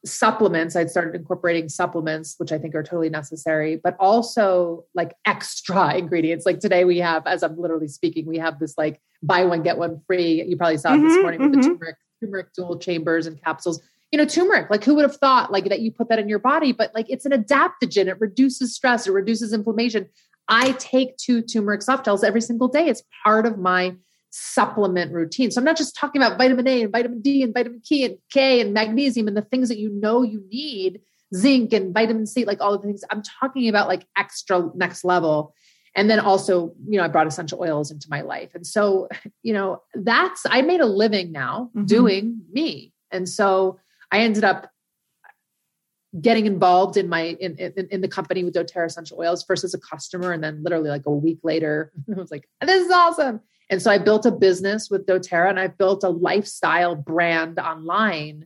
supplements 0.05 0.75
i'd 0.75 0.89
started 0.89 1.15
incorporating 1.15 1.69
supplements 1.69 2.35
which 2.37 2.51
i 2.51 2.57
think 2.57 2.75
are 2.75 2.83
totally 2.83 3.09
necessary 3.09 3.79
but 3.81 3.95
also 3.99 4.83
like 4.93 5.15
extra 5.25 5.95
ingredients. 5.97 6.45
Like 6.45 6.59
today 6.59 6.83
we 6.85 6.97
have 6.99 7.25
as 7.25 7.43
i'm 7.43 7.57
literally 7.57 7.87
speaking 7.87 8.25
we 8.25 8.37
have 8.37 8.59
this 8.59 8.77
like 8.77 9.01
buy 9.23 9.45
one 9.45 9.63
get 9.63 9.77
one 9.77 10.01
free. 10.05 10.43
You 10.43 10.57
probably 10.57 10.77
saw 10.77 10.91
mm-hmm, 10.91 11.07
this 11.07 11.17
morning 11.21 11.39
with 11.39 11.51
mm-hmm. 11.51 11.61
the 11.61 11.67
turmeric 11.67 11.95
turmeric 12.19 12.53
dual 12.53 12.77
chambers 12.77 13.25
and 13.25 13.41
capsules. 13.41 13.81
You 14.11 14.17
know 14.17 14.25
turmeric 14.25 14.69
like 14.69 14.83
who 14.83 14.93
would 14.95 15.03
have 15.03 15.15
thought 15.15 15.51
like 15.51 15.69
that 15.69 15.79
you 15.79 15.91
put 15.91 16.09
that 16.09 16.19
in 16.19 16.29
your 16.29 16.39
body 16.39 16.71
but 16.71 16.93
like 16.93 17.07
it's 17.09 17.25
an 17.25 17.31
adaptogen. 17.31 18.07
It 18.07 18.19
reduces 18.19 18.75
stress. 18.75 19.07
It 19.07 19.11
reduces 19.11 19.53
inflammation. 19.53 20.07
I 20.49 20.73
take 20.73 21.17
two 21.17 21.41
turmeric 21.41 21.81
soft 21.81 22.05
gels 22.05 22.23
every 22.23 22.41
single 22.41 22.67
day. 22.67 22.87
It's 22.87 23.01
part 23.23 23.45
of 23.45 23.57
my 23.57 23.95
supplement 24.35 25.13
routine. 25.13 25.51
So 25.51 25.61
I'm 25.61 25.65
not 25.65 25.77
just 25.77 25.95
talking 25.95 26.21
about 26.21 26.39
vitamin 26.39 26.67
A 26.67 26.81
and 26.81 26.91
vitamin 26.91 27.21
D 27.21 27.43
and 27.43 27.53
vitamin 27.53 27.81
K 27.87 28.03
and 28.03 28.17
K 28.31 28.61
and 28.61 28.73
magnesium 28.73 29.27
and 29.27 29.37
the 29.37 29.43
things 29.43 29.69
that 29.69 29.77
you 29.77 29.91
know 29.91 30.23
you 30.23 30.43
need, 30.49 31.01
zinc 31.35 31.71
and 31.71 31.93
vitamin 31.93 32.25
C, 32.25 32.43
like 32.43 32.59
all 32.59 32.73
of 32.73 32.81
the 32.81 32.87
things. 32.87 33.03
I'm 33.11 33.21
talking 33.21 33.69
about 33.69 33.87
like 33.87 34.07
extra 34.17 34.71
next 34.73 35.03
level. 35.03 35.53
And 35.95 36.09
then 36.09 36.19
also, 36.19 36.73
you 36.87 36.97
know, 36.97 37.03
I 37.03 37.09
brought 37.09 37.27
essential 37.27 37.61
oils 37.61 37.91
into 37.91 38.07
my 38.09 38.21
life. 38.21 38.55
And 38.55 38.65
so, 38.65 39.07
you 39.43 39.53
know, 39.53 39.83
that's 39.93 40.41
I 40.49 40.63
made 40.63 40.81
a 40.81 40.87
living 40.87 41.31
now 41.31 41.69
mm-hmm. 41.75 41.85
doing 41.85 42.41
me. 42.51 42.91
And 43.11 43.29
so 43.29 43.79
I 44.11 44.21
ended 44.21 44.43
up 44.43 44.71
getting 46.19 46.47
involved 46.47 46.97
in 46.97 47.07
my 47.07 47.37
in, 47.39 47.55
in, 47.57 47.87
in 47.91 48.01
the 48.01 48.07
company 48.07 48.43
with 48.43 48.55
doterra 48.55 48.87
essential 48.87 49.19
oils 49.19 49.43
first 49.43 49.63
as 49.63 49.75
a 49.75 49.79
customer 49.79 50.31
and 50.31 50.43
then 50.43 50.61
literally 50.63 50.89
like 50.89 51.05
a 51.07 51.11
week 51.11 51.39
later 51.43 51.91
i 52.15 52.19
was 52.19 52.29
like 52.29 52.47
this 52.61 52.85
is 52.85 52.91
awesome 52.91 53.39
and 53.69 53.81
so 53.81 53.91
I 53.91 53.97
built 53.97 54.25
a 54.25 54.31
business 54.31 54.89
with 54.89 55.05
doTERRA 55.05 55.49
and 55.49 55.59
I 55.59 55.67
built 55.67 56.03
a 56.03 56.09
lifestyle 56.09 56.95
brand 56.95 57.59
online, 57.59 58.45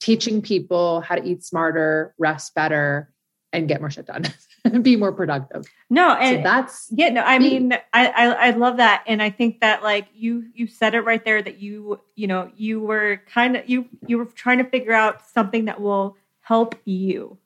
teaching 0.00 0.42
people 0.42 1.00
how 1.00 1.14
to 1.14 1.24
eat 1.24 1.44
smarter, 1.44 2.14
rest 2.18 2.54
better, 2.54 3.12
and 3.52 3.68
get 3.68 3.80
more 3.80 3.90
shit 3.90 4.06
done 4.06 4.26
and 4.64 4.84
be 4.84 4.96
more 4.96 5.12
productive. 5.12 5.66
No, 5.88 6.12
and 6.12 6.38
so 6.38 6.42
that's 6.42 6.88
yeah, 6.90 7.08
no, 7.10 7.22
I 7.22 7.38
mean, 7.38 7.72
I, 7.92 8.06
I 8.08 8.26
I 8.48 8.50
love 8.50 8.76
that. 8.78 9.04
And 9.06 9.22
I 9.22 9.30
think 9.30 9.60
that 9.60 9.82
like 9.82 10.08
you 10.14 10.44
you 10.54 10.66
said 10.66 10.94
it 10.94 11.00
right 11.00 11.24
there 11.24 11.42
that 11.42 11.58
you, 11.58 12.00
you 12.14 12.26
know, 12.26 12.50
you 12.56 12.80
were 12.80 13.22
kind 13.32 13.56
of 13.56 13.68
you 13.68 13.88
you 14.06 14.18
were 14.18 14.26
trying 14.26 14.58
to 14.58 14.64
figure 14.64 14.92
out 14.92 15.26
something 15.28 15.66
that 15.66 15.80
will 15.80 16.16
help 16.40 16.74
you 16.84 17.38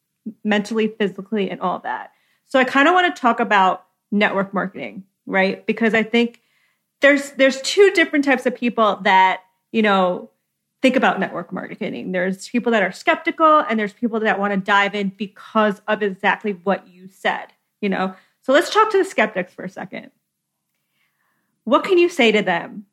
mentally, 0.45 0.89
physically, 0.89 1.50
and 1.50 1.61
all 1.61 1.79
that. 1.81 2.12
So 2.47 2.59
I 2.59 2.65
kind 2.65 2.89
of 2.89 2.95
want 2.95 3.15
to 3.15 3.21
talk 3.21 3.41
about 3.41 3.87
network 4.11 4.53
marketing, 4.53 5.05
right? 5.27 5.65
Because 5.67 5.95
I 5.95 6.03
think 6.03 6.41
there's 7.00 7.33
there's 7.33 7.61
two 7.62 7.90
different 7.92 8.25
types 8.25 8.47
of 8.47 8.54
people 8.54 8.97
that 9.02 9.42
you 9.73 9.83
know 9.83 10.30
think 10.83 10.97
about 10.97 11.21
network 11.21 11.52
marketing. 11.52 12.12
There's 12.12 12.49
people 12.49 12.73
that 12.73 12.83
are 12.83 12.92
skeptical 12.92 13.61
and 13.69 13.78
there's 13.78 13.92
people 13.92 14.21
that 14.21 14.38
want 14.38 14.54
to 14.54 14.61
dive 14.61 14.95
in 14.95 15.11
because 15.11 15.80
of 15.87 16.02
exactly 16.02 16.52
what 16.52 16.88
you 16.88 17.09
said, 17.09 17.47
you 17.80 17.88
know. 17.88 18.14
So 18.42 18.52
let's 18.52 18.73
talk 18.73 18.90
to 18.92 18.99
the 18.99 19.04
skeptics 19.04 19.52
for 19.52 19.64
a 19.64 19.69
second. 19.69 20.11
What 21.64 21.85
can 21.85 21.99
you 21.99 22.09
say 22.09 22.33
to 22.33 22.42
them 22.42 22.87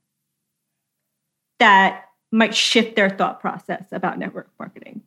that 1.60 2.06
might 2.32 2.54
shift 2.54 2.96
their 2.96 3.10
thought 3.10 3.40
process 3.40 3.86
about 3.92 4.20
network 4.20 4.50
marketing? 4.60 5.02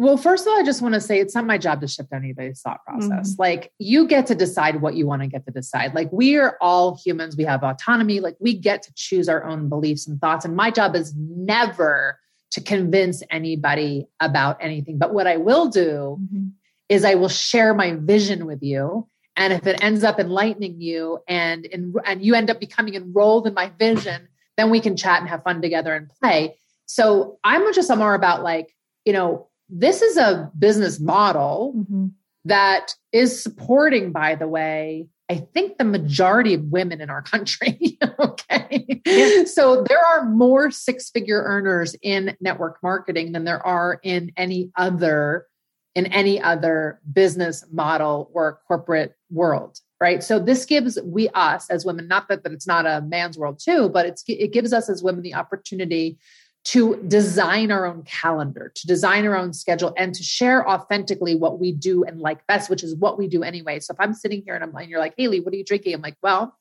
Well, 0.00 0.16
first 0.16 0.46
of 0.46 0.50
all, 0.50 0.58
I 0.58 0.62
just 0.62 0.80
want 0.80 0.94
to 0.94 1.00
say 1.00 1.20
it's 1.20 1.34
not 1.34 1.44
my 1.44 1.58
job 1.58 1.82
to 1.82 1.86
shift 1.86 2.10
anybody's 2.14 2.62
thought 2.62 2.82
process. 2.86 3.32
Mm-hmm. 3.32 3.42
Like, 3.42 3.70
you 3.78 4.08
get 4.08 4.26
to 4.28 4.34
decide 4.34 4.80
what 4.80 4.94
you 4.94 5.06
want 5.06 5.20
to 5.20 5.28
get 5.28 5.44
to 5.44 5.50
decide. 5.50 5.94
Like, 5.94 6.10
we 6.10 6.38
are 6.38 6.56
all 6.62 6.96
humans, 7.04 7.36
we 7.36 7.44
have 7.44 7.62
autonomy. 7.62 8.18
Like, 8.18 8.34
we 8.40 8.54
get 8.54 8.80
to 8.84 8.94
choose 8.94 9.28
our 9.28 9.44
own 9.44 9.68
beliefs 9.68 10.06
and 10.06 10.18
thoughts. 10.18 10.46
And 10.46 10.56
my 10.56 10.70
job 10.70 10.96
is 10.96 11.12
never 11.14 12.18
to 12.52 12.62
convince 12.62 13.22
anybody 13.30 14.06
about 14.20 14.56
anything. 14.62 14.96
But 14.96 15.12
what 15.12 15.26
I 15.26 15.36
will 15.36 15.68
do 15.68 16.18
mm-hmm. 16.18 16.46
is 16.88 17.04
I 17.04 17.16
will 17.16 17.28
share 17.28 17.74
my 17.74 17.92
vision 17.92 18.46
with 18.46 18.62
you. 18.62 19.06
And 19.36 19.52
if 19.52 19.66
it 19.66 19.84
ends 19.84 20.02
up 20.02 20.18
enlightening 20.18 20.80
you 20.80 21.18
and, 21.28 21.68
and, 21.70 21.94
and 22.06 22.24
you 22.24 22.34
end 22.34 22.48
up 22.48 22.58
becoming 22.58 22.94
enrolled 22.94 23.46
in 23.46 23.52
my 23.52 23.70
vision, 23.78 24.28
then 24.56 24.70
we 24.70 24.80
can 24.80 24.96
chat 24.96 25.20
and 25.20 25.28
have 25.28 25.42
fun 25.42 25.60
together 25.60 25.94
and 25.94 26.08
play. 26.08 26.56
So 26.86 27.38
I'm 27.44 27.70
just 27.74 27.94
more 27.94 28.14
about 28.14 28.42
like, 28.42 28.74
you 29.04 29.12
know, 29.12 29.48
this 29.70 30.02
is 30.02 30.16
a 30.16 30.50
business 30.58 31.00
model 31.00 31.74
mm-hmm. 31.76 32.06
that 32.44 32.94
is 33.12 33.42
supporting, 33.42 34.12
by 34.12 34.34
the 34.34 34.48
way, 34.48 35.08
I 35.30 35.36
think 35.36 35.78
the 35.78 35.84
majority 35.84 36.54
of 36.54 36.64
women 36.64 37.00
in 37.00 37.08
our 37.08 37.22
country. 37.22 37.98
okay. 38.18 39.00
Yeah. 39.06 39.44
So 39.44 39.84
there 39.88 40.04
are 40.04 40.24
more 40.24 40.72
six 40.72 41.08
figure 41.08 41.42
earners 41.44 41.94
in 42.02 42.36
network 42.40 42.78
marketing 42.82 43.32
than 43.32 43.44
there 43.44 43.64
are 43.64 44.00
in 44.02 44.32
any 44.36 44.72
other 44.76 45.46
in 45.94 46.06
any 46.06 46.40
other 46.40 47.00
business 47.12 47.64
model 47.72 48.30
or 48.32 48.60
corporate 48.66 49.16
world 49.30 49.80
right 50.00 50.22
so 50.22 50.38
this 50.38 50.64
gives 50.64 50.98
we 51.02 51.28
us 51.30 51.68
as 51.68 51.84
women 51.84 52.06
not 52.06 52.28
that, 52.28 52.44
that 52.44 52.52
it's 52.52 52.66
not 52.66 52.86
a 52.86 53.00
man's 53.02 53.36
world 53.36 53.58
too 53.58 53.88
but 53.88 54.06
it's 54.06 54.22
it 54.28 54.52
gives 54.52 54.72
us 54.72 54.88
as 54.88 55.02
women 55.02 55.22
the 55.22 55.34
opportunity 55.34 56.16
to 56.62 56.96
design 57.08 57.70
our 57.70 57.86
own 57.86 58.02
calendar, 58.02 58.70
to 58.74 58.86
design 58.86 59.26
our 59.26 59.36
own 59.36 59.52
schedule, 59.52 59.94
and 59.96 60.14
to 60.14 60.22
share 60.22 60.68
authentically 60.68 61.34
what 61.34 61.58
we 61.58 61.72
do 61.72 62.04
and 62.04 62.20
like 62.20 62.46
best, 62.46 62.68
which 62.68 62.84
is 62.84 62.94
what 62.96 63.18
we 63.18 63.28
do 63.28 63.42
anyway. 63.42 63.80
So 63.80 63.92
if 63.92 64.00
I'm 64.00 64.12
sitting 64.14 64.42
here 64.44 64.54
and 64.54 64.62
I'm 64.62 64.74
and 64.76 64.88
you're 64.88 65.00
like, 65.00 65.14
Hayley, 65.16 65.40
what 65.40 65.54
are 65.54 65.56
you 65.56 65.64
drinking? 65.64 65.94
I'm 65.94 66.02
like, 66.02 66.16
well, 66.22 66.54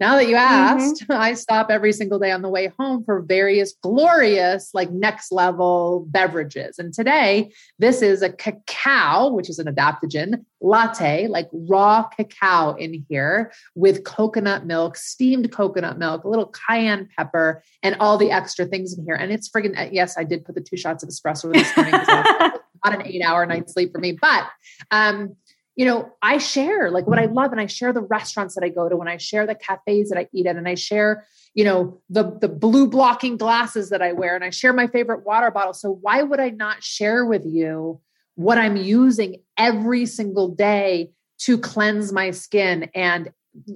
now 0.00 0.16
that 0.16 0.28
you 0.28 0.34
mm-hmm. 0.34 0.80
asked, 0.80 1.02
mm-hmm. 1.02 1.12
I 1.20 1.34
stop 1.34 1.70
every 1.70 1.92
single 1.92 2.18
day 2.18 2.30
on 2.30 2.42
the 2.42 2.48
way 2.48 2.72
home 2.78 3.04
for 3.04 3.20
various 3.20 3.74
glorious, 3.82 4.70
like 4.74 4.90
next 4.90 5.30
level 5.30 6.06
beverages. 6.08 6.78
And 6.78 6.92
today, 6.92 7.52
this 7.78 8.02
is 8.02 8.22
a 8.22 8.30
cacao, 8.30 9.32
which 9.32 9.48
is 9.48 9.58
an 9.58 9.66
adaptogen 9.66 10.44
latte, 10.60 11.28
like 11.28 11.48
raw 11.52 12.04
cacao 12.08 12.74
in 12.74 13.04
here 13.08 13.52
with 13.74 14.04
coconut 14.04 14.66
milk, 14.66 14.96
steamed 14.96 15.52
coconut 15.52 15.98
milk, 15.98 16.24
a 16.24 16.28
little 16.28 16.52
cayenne 16.68 17.08
pepper, 17.16 17.62
and 17.82 17.96
all 18.00 18.18
the 18.18 18.30
extra 18.30 18.66
things 18.66 18.96
in 18.96 19.04
here. 19.04 19.14
And 19.14 19.30
it's 19.30 19.48
friggin' 19.48 19.90
yes, 19.92 20.18
I 20.18 20.24
did 20.24 20.44
put 20.44 20.54
the 20.54 20.60
two 20.60 20.76
shots 20.76 21.02
of 21.02 21.08
espresso 21.08 21.52
this 21.52 21.76
morning. 21.76 21.94
not 22.84 22.94
an 22.94 23.06
eight 23.06 23.22
hour 23.22 23.46
night 23.46 23.70
sleep 23.70 23.92
for 23.92 23.98
me, 23.98 24.12
but 24.12 24.46
um, 24.90 25.36
you 25.76 25.84
know, 25.84 26.12
I 26.22 26.38
share 26.38 26.90
like 26.90 27.06
what 27.06 27.18
I 27.18 27.24
love 27.24 27.50
and 27.50 27.60
I 27.60 27.66
share 27.66 27.92
the 27.92 28.00
restaurants 28.00 28.54
that 28.54 28.64
I 28.64 28.68
go 28.68 28.88
to 28.88 28.98
and 28.98 29.08
I 29.08 29.16
share 29.16 29.46
the 29.46 29.56
cafes 29.56 30.08
that 30.10 30.18
I 30.18 30.28
eat 30.32 30.46
at 30.46 30.56
and 30.56 30.68
I 30.68 30.76
share, 30.76 31.26
you 31.54 31.64
know, 31.64 32.00
the 32.08 32.38
the 32.40 32.48
blue 32.48 32.86
blocking 32.86 33.36
glasses 33.36 33.90
that 33.90 34.00
I 34.00 34.12
wear 34.12 34.36
and 34.36 34.44
I 34.44 34.50
share 34.50 34.72
my 34.72 34.86
favorite 34.86 35.24
water 35.24 35.50
bottle. 35.50 35.72
So 35.72 35.90
why 35.90 36.22
would 36.22 36.38
I 36.38 36.50
not 36.50 36.84
share 36.84 37.24
with 37.24 37.44
you 37.44 38.00
what 38.36 38.58
I'm 38.58 38.76
using 38.76 39.36
every 39.56 40.06
single 40.06 40.48
day 40.48 41.10
to 41.38 41.58
cleanse 41.58 42.12
my 42.12 42.30
skin 42.30 42.90
and 42.94 43.32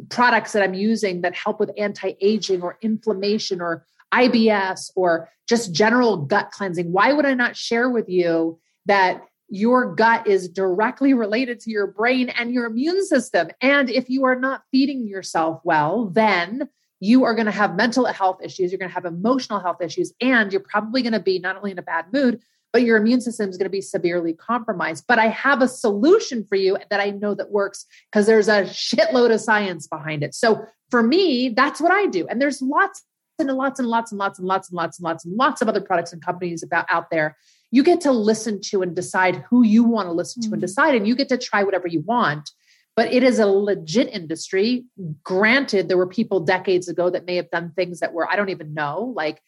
products 0.08 0.52
that 0.52 0.62
I'm 0.62 0.74
using 0.74 1.22
that 1.22 1.34
help 1.34 1.58
with 1.60 1.70
anti-aging 1.76 2.62
or 2.62 2.78
inflammation 2.80 3.60
or 3.60 3.84
IBS 4.12 4.90
or 4.94 5.28
just 5.48 5.72
general 5.72 6.16
gut 6.16 6.52
cleansing? 6.52 6.92
Why 6.92 7.12
would 7.12 7.26
I 7.26 7.34
not 7.34 7.56
share 7.56 7.88
with 7.88 8.08
you 8.08 8.60
that 8.86 9.22
your 9.48 9.94
gut 9.94 10.26
is 10.26 10.48
directly 10.48 11.14
related 11.14 11.60
to 11.60 11.70
your 11.70 11.86
brain 11.86 12.28
and 12.30 12.52
your 12.52 12.66
immune 12.66 13.04
system. 13.04 13.48
And 13.60 13.88
if 13.88 14.10
you 14.10 14.24
are 14.24 14.38
not 14.38 14.62
feeding 14.70 15.06
yourself 15.06 15.60
well, 15.64 16.06
then 16.06 16.68
you 17.00 17.24
are 17.24 17.34
going 17.34 17.46
to 17.46 17.52
have 17.52 17.76
mental 17.76 18.04
health 18.06 18.40
issues, 18.42 18.72
you're 18.72 18.78
going 18.78 18.90
to 18.90 18.94
have 18.94 19.04
emotional 19.04 19.60
health 19.60 19.80
issues, 19.80 20.12
and 20.20 20.52
you're 20.52 20.60
probably 20.60 21.00
going 21.00 21.12
to 21.12 21.20
be 21.20 21.38
not 21.38 21.56
only 21.56 21.70
in 21.70 21.78
a 21.78 21.82
bad 21.82 22.06
mood, 22.12 22.40
but 22.72 22.82
your 22.82 22.96
immune 22.98 23.20
system 23.20 23.48
is 23.48 23.56
going 23.56 23.66
to 23.66 23.70
be 23.70 23.80
severely 23.80 24.34
compromised. 24.34 25.04
But 25.08 25.18
I 25.18 25.28
have 25.28 25.62
a 25.62 25.68
solution 25.68 26.44
for 26.44 26.56
you 26.56 26.76
that 26.90 27.00
I 27.00 27.10
know 27.10 27.34
that 27.34 27.50
works 27.50 27.86
because 28.10 28.26
there's 28.26 28.48
a 28.48 28.62
shitload 28.64 29.32
of 29.32 29.40
science 29.40 29.86
behind 29.86 30.22
it. 30.22 30.34
So 30.34 30.66
for 30.90 31.02
me, 31.02 31.50
that's 31.50 31.80
what 31.80 31.92
I 31.92 32.06
do. 32.06 32.26
And 32.28 32.42
there's 32.42 32.60
lots 32.60 33.04
and 33.38 33.50
lots 33.50 33.78
and 33.78 33.88
lots 33.88 34.10
and 34.10 34.18
lots 34.18 34.38
and 34.38 34.46
lots 34.46 34.68
and 34.68 34.76
lots 34.76 34.98
and 34.98 35.04
lots 35.04 35.24
and 35.24 35.36
lots 35.36 35.62
of 35.62 35.68
other 35.68 35.80
products 35.80 36.12
and 36.12 36.20
companies 36.20 36.62
about 36.62 36.86
out 36.90 37.10
there 37.10 37.36
you 37.70 37.82
get 37.82 38.00
to 38.02 38.12
listen 38.12 38.60
to 38.60 38.82
and 38.82 38.94
decide 38.94 39.44
who 39.50 39.62
you 39.62 39.84
want 39.84 40.08
to 40.08 40.12
listen 40.12 40.42
to 40.42 40.48
mm-hmm. 40.48 40.54
and 40.54 40.60
decide 40.60 40.94
and 40.94 41.06
you 41.06 41.14
get 41.14 41.28
to 41.28 41.38
try 41.38 41.62
whatever 41.62 41.88
you 41.88 42.00
want 42.00 42.50
but 42.96 43.12
it 43.12 43.22
is 43.22 43.38
a 43.38 43.46
legit 43.46 44.08
industry 44.08 44.84
granted 45.22 45.88
there 45.88 45.96
were 45.96 46.06
people 46.06 46.40
decades 46.40 46.88
ago 46.88 47.10
that 47.10 47.26
may 47.26 47.36
have 47.36 47.50
done 47.50 47.72
things 47.76 48.00
that 48.00 48.12
were 48.12 48.28
i 48.30 48.36
don't 48.36 48.48
even 48.48 48.74
know 48.74 49.12
like 49.16 49.40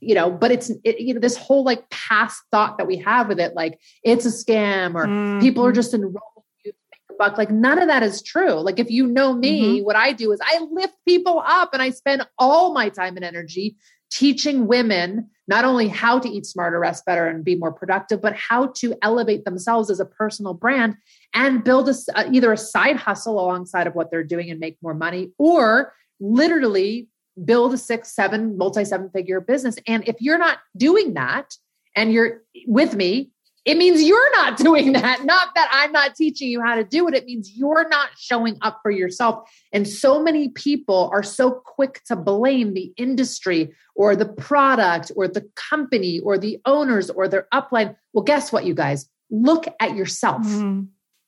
you 0.00 0.14
know 0.14 0.30
but 0.30 0.50
it's 0.50 0.70
it, 0.84 1.00
you 1.00 1.14
know 1.14 1.20
this 1.20 1.36
whole 1.36 1.64
like 1.64 1.88
past 1.90 2.42
thought 2.50 2.78
that 2.78 2.86
we 2.86 2.96
have 2.96 3.28
with 3.28 3.40
it 3.40 3.54
like 3.54 3.78
it's 4.02 4.26
a 4.26 4.28
scam 4.28 4.94
or 4.94 5.06
mm-hmm. 5.06 5.40
people 5.40 5.64
are 5.64 5.72
just 5.72 5.94
enrolling 5.94 6.20
you 6.64 6.72
to 6.72 6.78
make 6.92 7.00
a 7.10 7.14
buck 7.18 7.38
like 7.38 7.50
none 7.50 7.78
of 7.78 7.88
that 7.88 8.02
is 8.02 8.22
true 8.22 8.54
like 8.54 8.78
if 8.78 8.90
you 8.90 9.06
know 9.06 9.32
me 9.32 9.76
mm-hmm. 9.76 9.84
what 9.84 9.96
i 9.96 10.12
do 10.12 10.32
is 10.32 10.40
i 10.42 10.66
lift 10.70 10.94
people 11.06 11.42
up 11.44 11.70
and 11.72 11.82
i 11.82 11.90
spend 11.90 12.26
all 12.38 12.72
my 12.72 12.88
time 12.88 13.16
and 13.16 13.24
energy 13.24 13.76
teaching 14.10 14.66
women 14.66 15.30
not 15.48 15.64
only 15.64 15.88
how 15.88 16.18
to 16.18 16.28
eat 16.28 16.46
smarter, 16.46 16.78
rest 16.78 17.04
better, 17.04 17.26
and 17.26 17.44
be 17.44 17.56
more 17.56 17.72
productive, 17.72 18.22
but 18.22 18.36
how 18.36 18.68
to 18.68 18.94
elevate 19.02 19.44
themselves 19.44 19.90
as 19.90 19.98
a 19.98 20.04
personal 20.04 20.54
brand 20.54 20.96
and 21.34 21.64
build 21.64 21.88
a, 21.88 21.94
uh, 22.14 22.24
either 22.30 22.52
a 22.52 22.56
side 22.56 22.96
hustle 22.96 23.40
alongside 23.40 23.88
of 23.88 23.94
what 23.96 24.10
they're 24.10 24.22
doing 24.22 24.48
and 24.50 24.60
make 24.60 24.78
more 24.80 24.94
money, 24.94 25.32
or 25.38 25.92
literally 26.20 27.08
build 27.44 27.74
a 27.74 27.78
six, 27.78 28.14
seven, 28.14 28.56
multi 28.56 28.84
seven 28.84 29.10
figure 29.10 29.40
business. 29.40 29.76
And 29.86 30.06
if 30.08 30.16
you're 30.20 30.38
not 30.38 30.58
doing 30.76 31.14
that 31.14 31.56
and 31.96 32.12
you're 32.12 32.42
with 32.66 32.94
me, 32.94 33.30
it 33.70 33.78
means 33.78 34.02
you're 34.02 34.32
not 34.32 34.56
doing 34.58 34.92
that. 34.94 35.24
Not 35.24 35.54
that 35.54 35.68
I'm 35.72 35.92
not 35.92 36.14
teaching 36.14 36.48
you 36.48 36.60
how 36.60 36.74
to 36.74 36.84
do 36.84 37.06
it. 37.08 37.14
It 37.14 37.24
means 37.24 37.52
you're 37.54 37.88
not 37.88 38.10
showing 38.18 38.58
up 38.62 38.80
for 38.82 38.90
yourself. 38.90 39.48
And 39.72 39.86
so 39.86 40.22
many 40.22 40.48
people 40.48 41.08
are 41.12 41.22
so 41.22 41.52
quick 41.52 42.02
to 42.06 42.16
blame 42.16 42.74
the 42.74 42.92
industry 42.96 43.72
or 43.94 44.16
the 44.16 44.26
product 44.26 45.12
or 45.16 45.28
the 45.28 45.48
company 45.54 46.20
or 46.20 46.36
the 46.36 46.60
owners 46.66 47.10
or 47.10 47.28
their 47.28 47.46
upline. 47.54 47.96
Well, 48.12 48.24
guess 48.24 48.52
what, 48.52 48.64
you 48.64 48.74
guys? 48.74 49.08
Look 49.30 49.66
at 49.78 49.94
yourself. 49.94 50.42
Mm-hmm. 50.42 50.82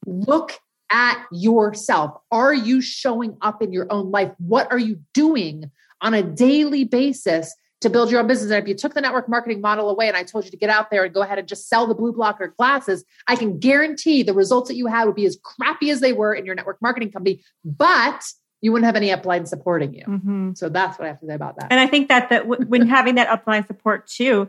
Look 0.07 0.59
at 0.91 1.25
yourself. 1.31 2.21
Are 2.31 2.53
you 2.53 2.81
showing 2.81 3.37
up 3.41 3.63
in 3.63 3.73
your 3.73 3.87
own 3.91 4.11
life? 4.11 4.33
What 4.39 4.71
are 4.73 4.79
you 4.79 5.01
doing 5.15 5.71
on 6.01 6.15
a 6.15 6.23
daily 6.23 6.85
basis 6.85 7.55
to 7.83 7.91
build 7.91 8.11
your 8.11 8.21
own 8.21 8.27
business. 8.27 8.51
And 8.51 8.63
if 8.63 8.69
you 8.69 8.75
took 8.75 8.95
the 8.95 9.01
network 9.01 9.29
marketing 9.29 9.61
model 9.61 9.91
away 9.91 10.09
and 10.09 10.17
I 10.17 10.23
told 10.23 10.45
you 10.45 10.51
to 10.51 10.57
get 10.57 10.71
out 10.71 10.91
there 10.91 11.05
and 11.05 11.13
go 11.13 11.23
ahead 11.23 11.39
and 11.39 11.47
just 11.47 11.69
sell 11.69 11.87
the 11.87 11.95
blue 11.95 12.13
blocker 12.13 12.55
glasses, 12.57 13.05
I 13.27 13.37
can 13.37 13.59
guarantee 13.59 14.23
the 14.23 14.33
results 14.33 14.69
that 14.69 14.77
you 14.77 14.87
had 14.87 15.05
would 15.05 15.17
be 15.17 15.27
as 15.27 15.37
crappy 15.43 15.91
as 15.91 16.01
they 16.01 16.13
were 16.13 16.33
in 16.33 16.47
your 16.47 16.55
network 16.55 16.81
marketing 16.81 17.11
company, 17.11 17.43
but 17.65 18.23
you 18.61 18.71
wouldn't 18.71 18.87
have 18.87 18.95
any 18.95 19.09
upline 19.09 19.47
supporting 19.47 19.93
you. 19.93 20.05
Mm-hmm. 20.07 20.53
So 20.55 20.69
that's 20.69 20.99
what 20.99 21.07
I 21.07 21.09
have 21.09 21.21
to 21.21 21.27
say 21.27 21.35
about 21.35 21.57
that. 21.57 21.73
And 21.73 21.81
I 21.81 21.89
think 21.89 22.09
that 22.09 22.31
that 22.31 22.49
w- 22.49 22.65
when 22.67 22.87
having 22.87 23.17
that 23.17 23.29
upline 23.29 23.67
support 23.67 24.07
too, 24.07 24.49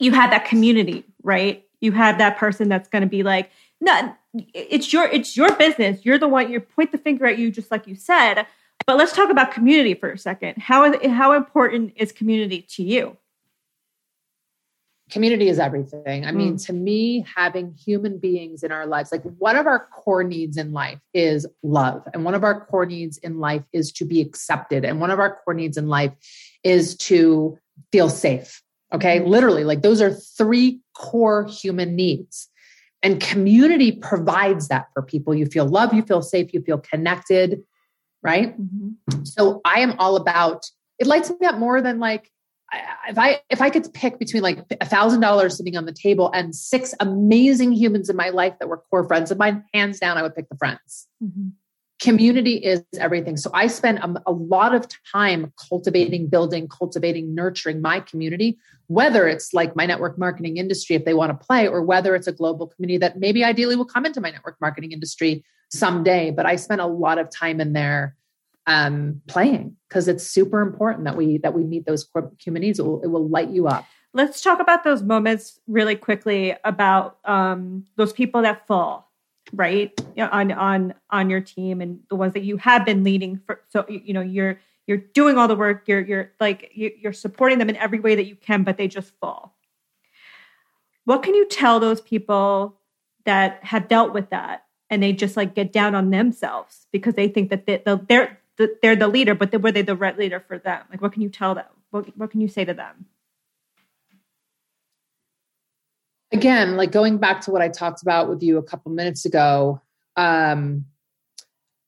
you 0.00 0.12
have 0.12 0.30
that 0.30 0.46
community, 0.46 1.04
right? 1.22 1.64
You 1.80 1.92
have 1.92 2.18
that 2.18 2.38
person 2.38 2.70
that's 2.70 2.88
going 2.88 3.02
to 3.02 3.08
be 3.08 3.22
like, 3.22 3.50
no, 3.82 4.16
it's 4.54 4.90
your 4.90 5.04
it's 5.04 5.36
your 5.36 5.54
business. 5.56 6.06
You're 6.06 6.18
the 6.18 6.28
one. 6.28 6.50
You 6.50 6.60
point 6.60 6.92
the 6.92 6.98
finger 6.98 7.26
at 7.26 7.38
you, 7.38 7.50
just 7.50 7.70
like 7.70 7.86
you 7.86 7.94
said 7.94 8.46
but 8.86 8.96
let's 8.96 9.12
talk 9.12 9.30
about 9.30 9.52
community 9.52 9.94
for 9.94 10.10
a 10.12 10.18
second. 10.18 10.58
How 10.58 10.98
how 11.08 11.32
important 11.32 11.94
is 11.96 12.12
community 12.12 12.62
to 12.70 12.82
you? 12.82 13.16
Community 15.08 15.48
is 15.48 15.60
everything. 15.60 16.26
I 16.26 16.32
mean, 16.32 16.54
mm. 16.54 16.66
to 16.66 16.72
me, 16.72 17.24
having 17.36 17.74
human 17.74 18.18
beings 18.18 18.64
in 18.64 18.72
our 18.72 18.86
lives, 18.86 19.12
like 19.12 19.22
one 19.38 19.54
of 19.54 19.66
our 19.66 19.86
core 19.92 20.24
needs 20.24 20.56
in 20.56 20.72
life 20.72 20.98
is 21.14 21.46
love. 21.62 22.02
And 22.12 22.24
one 22.24 22.34
of 22.34 22.42
our 22.42 22.66
core 22.66 22.86
needs 22.86 23.16
in 23.18 23.38
life 23.38 23.62
is 23.72 23.92
to 23.92 24.04
be 24.04 24.20
accepted. 24.20 24.84
And 24.84 25.00
one 25.00 25.12
of 25.12 25.20
our 25.20 25.38
core 25.44 25.54
needs 25.54 25.76
in 25.76 25.88
life 25.88 26.12
is 26.64 26.96
to 26.96 27.56
feel 27.92 28.08
safe. 28.08 28.62
Okay. 28.92 29.20
Mm. 29.20 29.28
Literally, 29.28 29.62
like 29.62 29.82
those 29.82 30.00
are 30.00 30.12
three 30.12 30.80
core 30.94 31.46
human 31.46 31.94
needs. 31.94 32.48
And 33.02 33.20
community 33.20 33.92
provides 33.92 34.66
that 34.68 34.88
for 34.92 35.02
people. 35.02 35.34
You 35.34 35.46
feel 35.46 35.66
love, 35.66 35.94
you 35.94 36.02
feel 36.02 36.22
safe, 36.22 36.52
you 36.52 36.60
feel 36.62 36.78
connected, 36.78 37.62
right? 38.26 38.60
Mm-hmm. 38.60 39.24
So 39.24 39.60
I 39.64 39.80
am 39.80 39.94
all 39.98 40.16
about 40.16 40.66
it 40.98 41.06
lights 41.06 41.30
me 41.30 41.46
up 41.46 41.58
more 41.58 41.80
than 41.80 41.98
like 41.98 42.30
if 43.08 43.16
I 43.16 43.40
if 43.48 43.62
I 43.62 43.70
could 43.70 43.92
pick 43.94 44.18
between 44.18 44.42
like 44.42 44.58
a 44.80 44.84
thousand 44.84 45.20
dollars 45.20 45.56
sitting 45.56 45.76
on 45.76 45.86
the 45.86 45.92
table 45.92 46.30
and 46.34 46.54
six 46.54 46.94
amazing 47.00 47.72
humans 47.72 48.10
in 48.10 48.16
my 48.16 48.30
life 48.30 48.54
that 48.58 48.68
were 48.68 48.82
core 48.90 49.06
friends 49.06 49.30
of 49.30 49.38
mine, 49.38 49.64
hands 49.72 50.00
down, 50.00 50.18
I 50.18 50.22
would 50.22 50.34
pick 50.34 50.48
the 50.48 50.56
friends. 50.56 51.06
Mm-hmm. 51.22 51.50
Community 51.98 52.56
is 52.56 52.82
everything. 52.98 53.38
So 53.38 53.50
I 53.54 53.68
spend 53.68 53.98
a, 53.98 54.22
a, 54.26 54.32
lot 54.32 54.74
of 54.74 54.86
time 55.10 55.52
cultivating, 55.68 56.28
building, 56.28 56.68
cultivating, 56.68 57.34
nurturing 57.34 57.80
my 57.80 58.00
community, 58.00 58.58
whether 58.88 59.26
it's 59.26 59.54
like 59.54 59.74
my 59.74 59.86
network 59.86 60.18
marketing 60.18 60.58
industry, 60.58 60.94
if 60.94 61.06
they 61.06 61.14
want 61.14 61.38
to 61.38 61.46
play, 61.46 61.66
or 61.66 61.82
whether 61.82 62.14
it's 62.14 62.26
a 62.26 62.32
global 62.32 62.66
community 62.66 62.98
that 62.98 63.18
maybe 63.18 63.42
ideally 63.42 63.76
will 63.76 63.86
come 63.86 64.04
into 64.04 64.20
my 64.20 64.30
network 64.30 64.56
marketing 64.60 64.92
industry 64.92 65.42
someday. 65.70 66.30
But 66.30 66.44
I 66.44 66.56
spent 66.56 66.82
a 66.82 66.86
lot 66.86 67.18
of 67.18 67.30
time 67.30 67.62
in 67.62 67.72
there 67.72 68.14
um, 68.66 69.22
playing 69.26 69.76
because 69.88 70.06
it's 70.06 70.24
super 70.26 70.60
important 70.60 71.04
that 71.04 71.16
we 71.16 71.38
that 71.38 71.54
we 71.54 71.64
meet 71.64 71.86
those 71.86 72.04
core 72.04 72.32
communities. 72.42 72.78
It 72.78 72.84
will, 72.84 73.00
it 73.02 73.08
will 73.08 73.28
light 73.28 73.48
you 73.48 73.68
up. 73.68 73.86
Let's 74.12 74.40
talk 74.40 74.60
about 74.60 74.84
those 74.84 75.02
moments 75.02 75.60
really 75.66 75.96
quickly 75.96 76.54
about 76.64 77.18
um, 77.24 77.84
those 77.96 78.12
people 78.12 78.42
that 78.42 78.66
fall 78.66 79.05
right 79.52 79.98
on 80.18 80.52
on 80.52 80.94
on 81.10 81.30
your 81.30 81.40
team 81.40 81.80
and 81.80 82.00
the 82.08 82.16
ones 82.16 82.34
that 82.34 82.42
you 82.42 82.56
have 82.58 82.84
been 82.84 83.04
leading 83.04 83.40
for. 83.46 83.60
So 83.68 83.84
you 83.88 84.12
know 84.12 84.20
you're 84.20 84.58
you're 84.86 84.98
doing 84.98 85.38
all 85.38 85.48
the 85.48 85.56
work. 85.56 85.84
You're 85.86 86.00
you're 86.00 86.32
like 86.40 86.70
you're 86.74 87.12
supporting 87.12 87.58
them 87.58 87.68
in 87.68 87.76
every 87.76 88.00
way 88.00 88.14
that 88.14 88.26
you 88.26 88.36
can, 88.36 88.62
but 88.62 88.76
they 88.76 88.88
just 88.88 89.12
fall. 89.20 89.56
What 91.04 91.22
can 91.22 91.34
you 91.34 91.46
tell 91.48 91.78
those 91.78 92.00
people 92.00 92.80
that 93.24 93.62
have 93.64 93.88
dealt 93.88 94.12
with 94.12 94.30
that 94.30 94.64
and 94.90 95.02
they 95.02 95.12
just 95.12 95.36
like 95.36 95.54
get 95.54 95.72
down 95.72 95.94
on 95.94 96.10
themselves 96.10 96.86
because 96.92 97.14
they 97.14 97.28
think 97.28 97.50
that 97.50 97.66
they, 97.66 97.82
they're 98.08 98.38
the, 98.56 98.76
they're 98.82 98.96
the 98.96 99.08
leader, 99.08 99.34
but 99.34 99.60
were 99.60 99.72
they 99.72 99.82
the 99.82 99.96
right 99.96 100.18
leader 100.18 100.40
for 100.40 100.58
them? 100.58 100.82
Like, 100.90 101.02
what 101.02 101.12
can 101.12 101.22
you 101.22 101.28
tell 101.28 101.54
them? 101.54 101.66
What, 101.90 102.16
what 102.16 102.30
can 102.30 102.40
you 102.40 102.48
say 102.48 102.64
to 102.64 102.74
them? 102.74 103.06
Again, 106.36 106.76
like 106.76 106.92
going 106.92 107.18
back 107.18 107.40
to 107.42 107.50
what 107.50 107.62
I 107.62 107.68
talked 107.68 108.02
about 108.02 108.28
with 108.28 108.42
you 108.42 108.58
a 108.58 108.62
couple 108.62 108.92
minutes 108.92 109.24
ago, 109.24 109.80
um, 110.16 110.84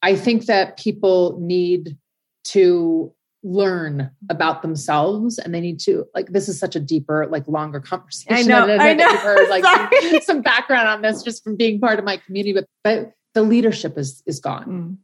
I 0.03 0.17
think 0.17 0.47
that 0.47 0.79
people 0.79 1.39
need 1.41 1.97
to 2.45 3.13
learn 3.43 4.11
about 4.31 4.63
themselves 4.63 5.39
and 5.39 5.55
they 5.55 5.61
need 5.61 5.79
to 5.79 6.05
like 6.13 6.27
this 6.33 6.49
is 6.49 6.59
such 6.59 6.75
a 6.75 6.81
deeper 6.81 7.25
like 7.31 7.47
longer 7.47 7.79
conversation 7.79 8.35
i 8.35 8.43
know 8.43 8.67
i 8.67 8.93
know 8.93 9.17
heard, 9.19 9.49
like 9.49 9.65
some, 10.11 10.21
some, 10.23 10.43
background 10.43 10.89
on 10.89 11.03
this 11.03 11.23
just 11.23 11.45
from 11.45 11.55
being 11.55 11.79
part 11.79 12.01
of 12.01 12.05
my 12.05 12.17
community 12.17 12.53
but 12.53 12.67
but 12.83 13.13
the 13.35 13.43
leadership 13.43 13.97
is 13.97 14.25
is 14.27 14.41
gone 14.41 14.65
mm. 14.65 14.97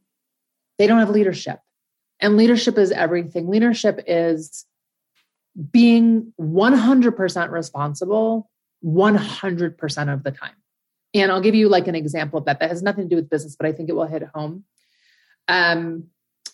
They 0.78 0.86
don't 0.86 0.98
have 0.98 1.10
leadership. 1.10 1.60
And 2.20 2.36
leadership 2.36 2.78
is 2.78 2.90
everything. 2.90 3.48
Leadership 3.48 4.02
is 4.06 4.66
being 5.70 6.32
100% 6.40 7.50
responsible 7.50 8.50
100% 8.85 10.12
of 10.12 10.23
the 10.23 10.31
time. 10.31 10.55
And 11.14 11.31
I'll 11.31 11.41
give 11.41 11.55
you 11.55 11.69
like 11.69 11.87
an 11.87 11.95
example 11.95 12.38
of 12.38 12.45
that. 12.47 12.61
That 12.61 12.71
has 12.71 12.83
nothing 12.83 13.05
to 13.05 13.09
do 13.09 13.17
with 13.17 13.31
business, 13.31 13.57
but 13.57 13.67
I 13.67 13.73
think 13.73 13.88
it 13.88 13.95
will 13.95 14.07
hit 14.07 14.25
home. 14.35 14.64
Um, 15.49 16.09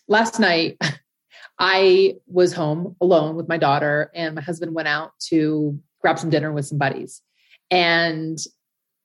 last 0.06 0.38
night, 0.38 0.78
I 1.58 2.16
was 2.26 2.52
home 2.52 2.96
alone 3.00 3.36
with 3.36 3.48
my 3.48 3.58
daughter, 3.58 4.10
and 4.14 4.34
my 4.34 4.40
husband 4.40 4.74
went 4.74 4.88
out 4.88 5.12
to 5.28 5.78
grab 6.00 6.18
some 6.18 6.30
dinner 6.30 6.52
with 6.52 6.66
some 6.66 6.78
buddies. 6.78 7.20
And 7.70 8.38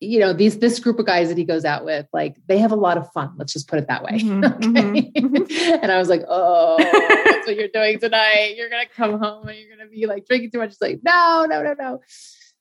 you 0.01 0.19
know 0.19 0.33
these 0.33 0.59
this 0.59 0.79
group 0.79 0.99
of 0.99 1.05
guys 1.05 1.29
that 1.29 1.37
he 1.37 1.45
goes 1.45 1.63
out 1.63 1.85
with 1.85 2.05
like 2.11 2.35
they 2.47 2.57
have 2.57 2.71
a 2.71 2.75
lot 2.75 2.97
of 2.97 3.09
fun 3.13 3.33
let's 3.37 3.53
just 3.53 3.67
put 3.67 3.79
it 3.79 3.87
that 3.87 4.03
way 4.03 4.19
mm-hmm, 4.19 4.43
okay 4.45 5.11
mm-hmm. 5.11 5.73
and 5.81 5.91
i 5.91 5.97
was 5.97 6.09
like 6.09 6.21
oh 6.27 6.75
that's 6.77 7.47
what 7.47 7.55
you're 7.55 7.69
doing 7.69 7.97
tonight 7.97 8.55
you're 8.57 8.69
gonna 8.69 8.83
come 8.93 9.17
home 9.19 9.47
and 9.47 9.57
you're 9.57 9.75
gonna 9.75 9.89
be 9.89 10.05
like 10.05 10.25
drinking 10.27 10.51
too 10.51 10.57
much 10.57 10.71
it's 10.71 10.81
like 10.81 10.99
no 11.03 11.45
no 11.49 11.63
no 11.63 11.73
no 11.79 12.01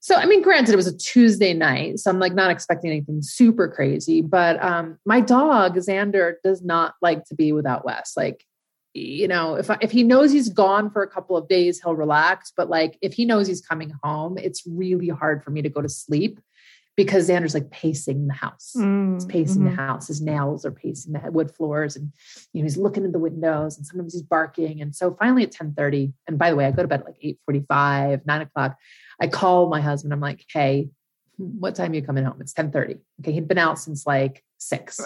so 0.04 0.16
i 0.16 0.26
mean 0.26 0.42
granted 0.42 0.72
it 0.74 0.76
was 0.76 0.86
a 0.86 0.96
tuesday 0.98 1.54
night 1.54 1.98
so 1.98 2.10
i'm 2.10 2.18
like 2.18 2.34
not 2.34 2.50
expecting 2.50 2.90
anything 2.90 3.22
super 3.22 3.66
crazy 3.68 4.20
but 4.20 4.62
um 4.62 4.98
my 5.06 5.18
dog 5.18 5.76
xander 5.76 6.34
does 6.44 6.62
not 6.62 6.94
like 7.00 7.24
to 7.24 7.34
be 7.34 7.52
without 7.52 7.86
wes. 7.86 8.12
Like 8.14 8.44
you 8.92 9.26
know 9.26 9.54
if 9.54 9.70
if 9.80 9.90
he 9.90 10.02
knows 10.02 10.30
he's 10.30 10.50
gone 10.50 10.90
for 10.90 11.02
a 11.02 11.08
couple 11.08 11.36
of 11.36 11.48
days 11.48 11.80
he'll 11.82 11.96
relax 11.96 12.52
but 12.56 12.68
like 12.68 12.96
if 13.00 13.14
he 13.14 13.24
knows 13.24 13.48
he's 13.48 13.60
coming 13.60 13.92
home 14.04 14.38
it's 14.38 14.62
really 14.66 15.08
hard 15.08 15.42
for 15.42 15.50
me 15.50 15.62
to 15.62 15.68
go 15.68 15.80
to 15.80 15.88
sleep 15.88 16.38
because 16.96 17.28
Xander's 17.28 17.54
like 17.54 17.70
pacing 17.70 18.26
the 18.26 18.34
house. 18.34 18.72
Mm, 18.76 19.14
he's 19.14 19.24
pacing 19.24 19.62
mm-hmm. 19.62 19.76
the 19.76 19.82
house. 19.82 20.08
His 20.08 20.20
nails 20.20 20.64
are 20.64 20.70
pacing 20.70 21.12
the 21.12 21.30
wood 21.30 21.50
floors, 21.50 21.96
and 21.96 22.12
you 22.52 22.60
know 22.60 22.64
he's 22.64 22.76
looking 22.76 23.04
at 23.04 23.12
the 23.12 23.18
windows, 23.18 23.76
and 23.76 23.86
sometimes 23.86 24.12
he's 24.12 24.22
barking. 24.22 24.80
And 24.80 24.94
so 24.94 25.16
finally 25.18 25.42
at 25.44 25.52
ten 25.52 25.74
thirty, 25.74 26.12
and 26.26 26.38
by 26.38 26.50
the 26.50 26.56
way, 26.56 26.66
I 26.66 26.70
go 26.70 26.82
to 26.82 26.88
bed 26.88 27.00
at 27.00 27.06
like 27.06 27.16
eight 27.20 27.38
forty 27.44 27.64
five, 27.68 28.24
nine 28.26 28.42
o'clock. 28.42 28.76
I 29.20 29.26
call 29.26 29.68
my 29.68 29.80
husband. 29.80 30.12
I'm 30.12 30.20
like, 30.20 30.44
hey, 30.52 30.90
what 31.36 31.74
time 31.74 31.92
are 31.92 31.94
you 31.94 32.02
coming 32.02 32.24
home? 32.24 32.40
It's 32.40 32.52
ten 32.52 32.70
thirty. 32.70 32.96
Okay, 33.20 33.32
he'd 33.32 33.48
been 33.48 33.58
out 33.58 33.78
since 33.78 34.06
like 34.06 34.44
six, 34.58 35.00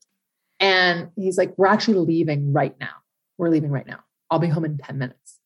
and 0.60 1.08
he's 1.16 1.38
like, 1.38 1.56
we're 1.56 1.68
actually 1.68 1.98
leaving 1.98 2.52
right 2.52 2.74
now. 2.80 2.94
We're 3.38 3.50
leaving 3.50 3.70
right 3.70 3.86
now. 3.86 4.00
I'll 4.30 4.40
be 4.40 4.48
home 4.48 4.64
in 4.64 4.78
ten 4.78 4.98
minutes. 4.98 5.38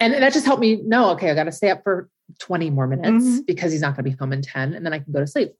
And 0.00 0.12
that 0.12 0.32
just 0.32 0.44
helped 0.44 0.60
me 0.60 0.82
know, 0.82 1.10
okay, 1.10 1.30
I 1.30 1.34
got 1.34 1.44
to 1.44 1.52
stay 1.52 1.70
up 1.70 1.82
for 1.84 2.10
20 2.38 2.70
more 2.70 2.86
minutes 2.86 3.24
mm-hmm. 3.24 3.40
because 3.46 3.72
he's 3.72 3.80
not 3.80 3.96
going 3.96 4.04
to 4.04 4.10
be 4.10 4.16
home 4.16 4.32
in 4.32 4.42
10 4.42 4.74
and 4.74 4.84
then 4.84 4.92
I 4.92 4.98
can 4.98 5.12
go 5.12 5.20
to 5.20 5.26
sleep. 5.26 5.52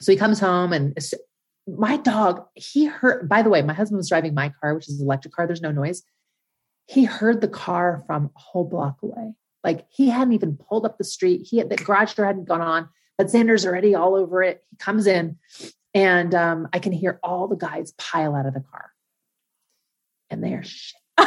So 0.00 0.12
he 0.12 0.18
comes 0.18 0.40
home 0.40 0.72
and 0.72 0.96
my 1.66 1.96
dog, 1.98 2.46
he 2.54 2.86
heard, 2.86 3.28
by 3.28 3.42
the 3.42 3.50
way, 3.50 3.62
my 3.62 3.74
husband 3.74 3.98
was 3.98 4.08
driving 4.08 4.34
my 4.34 4.52
car, 4.60 4.74
which 4.74 4.88
is 4.88 5.00
an 5.00 5.06
electric 5.06 5.34
car. 5.34 5.46
There's 5.46 5.60
no 5.60 5.72
noise. 5.72 6.02
He 6.86 7.04
heard 7.04 7.40
the 7.40 7.48
car 7.48 8.02
from 8.06 8.30
a 8.34 8.38
whole 8.38 8.64
block 8.64 8.96
away. 9.02 9.34
Like 9.62 9.86
he 9.90 10.08
hadn't 10.08 10.32
even 10.32 10.56
pulled 10.56 10.86
up 10.86 10.98
the 10.98 11.04
street. 11.04 11.46
He 11.48 11.58
had 11.58 11.68
the 11.68 11.76
garage 11.76 12.14
door 12.14 12.26
hadn't 12.26 12.48
gone 12.48 12.62
on, 12.62 12.88
but 13.18 13.26
Xander's 13.26 13.66
already 13.66 13.94
all 13.94 14.16
over 14.16 14.42
it. 14.42 14.62
He 14.70 14.76
comes 14.76 15.06
in 15.06 15.38
and 15.94 16.34
um, 16.34 16.68
I 16.72 16.78
can 16.78 16.92
hear 16.92 17.20
all 17.22 17.46
the 17.48 17.56
guys 17.56 17.92
pile 17.98 18.34
out 18.34 18.46
of 18.46 18.54
the 18.54 18.60
car. 18.60 18.90
And 20.30 20.42
they 20.42 20.54
are 20.54 20.64
shit. 20.64 21.00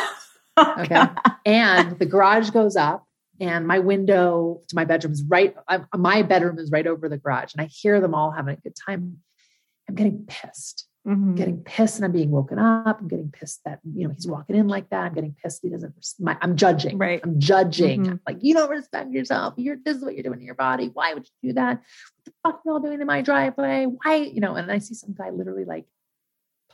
Oh, 0.56 0.76
okay. 0.78 1.08
and 1.48 1.98
the 1.98 2.06
garage 2.06 2.52
goes 2.52 2.76
up 2.76 3.08
and 3.40 3.68
my 3.68 3.80
window 3.80 4.62
to 4.68 4.76
my 4.76 4.86
bedroom 4.86 5.14
is 5.14 5.24
right 5.24 5.56
I'm, 5.68 5.88
my 5.96 6.22
bedroom 6.22 6.60
is 6.60 6.72
right 6.72 6.86
over 6.86 7.10
the 7.10 7.18
garage 7.18 7.54
and 7.54 7.62
i 7.62 7.66
hear 7.66 8.00
them 8.00 8.14
all 8.14 8.32
having 8.32 8.56
a 8.58 8.62
good 8.62 8.76
time. 8.76 9.18
I'm 9.90 9.96
getting 9.96 10.26
pissed. 10.28 10.88
Mm-hmm. 11.06 11.36
getting 11.36 11.58
pissed 11.64 11.98
and 11.98 12.06
i'm 12.06 12.14
being 12.14 12.32
woken 12.32 12.58
up. 12.58 13.02
I'm 13.02 13.10
getting 13.10 13.30
pissed 13.30 13.60
that 13.66 13.80
you 13.84 14.08
know 14.08 14.14
he's 14.14 14.26
walking 14.26 14.56
in 14.56 14.70
like 14.70 14.90
that. 14.92 15.02
I'm 15.02 15.14
getting 15.14 15.36
pissed 15.44 15.60
he 15.62 15.70
doesn't 15.70 15.94
my, 16.20 16.38
i'm 16.42 16.56
judging. 16.56 16.98
Right. 16.98 17.20
I'm 17.22 17.42
judging. 17.42 18.04
Mm-hmm. 18.04 18.16
like 18.26 18.38
you 18.42 18.54
don't 18.54 18.70
respect 18.70 19.12
yourself. 19.12 19.54
You're 19.58 19.76
this 19.84 19.98
is 19.98 20.04
what 20.04 20.14
you're 20.14 20.24
doing 20.24 20.40
to 20.40 20.46
your 20.46 20.56
body. 20.56 20.90
Why 20.94 21.14
would 21.14 21.28
you 21.42 21.50
do 21.50 21.54
that? 21.56 21.82
What 21.82 22.26
the 22.26 22.32
fuck 22.44 22.56
are 22.56 22.62
you 22.66 22.72
all 22.72 22.80
doing 22.80 23.02
in 23.02 23.08
my 23.08 23.22
driveway? 23.22 23.86
Why 23.86 24.16
you 24.16 24.40
know 24.40 24.56
and 24.56 24.72
i 24.72 24.78
see 24.78 24.94
some 24.94 25.14
guy 25.14 25.30
literally 25.30 25.66
like 25.66 25.84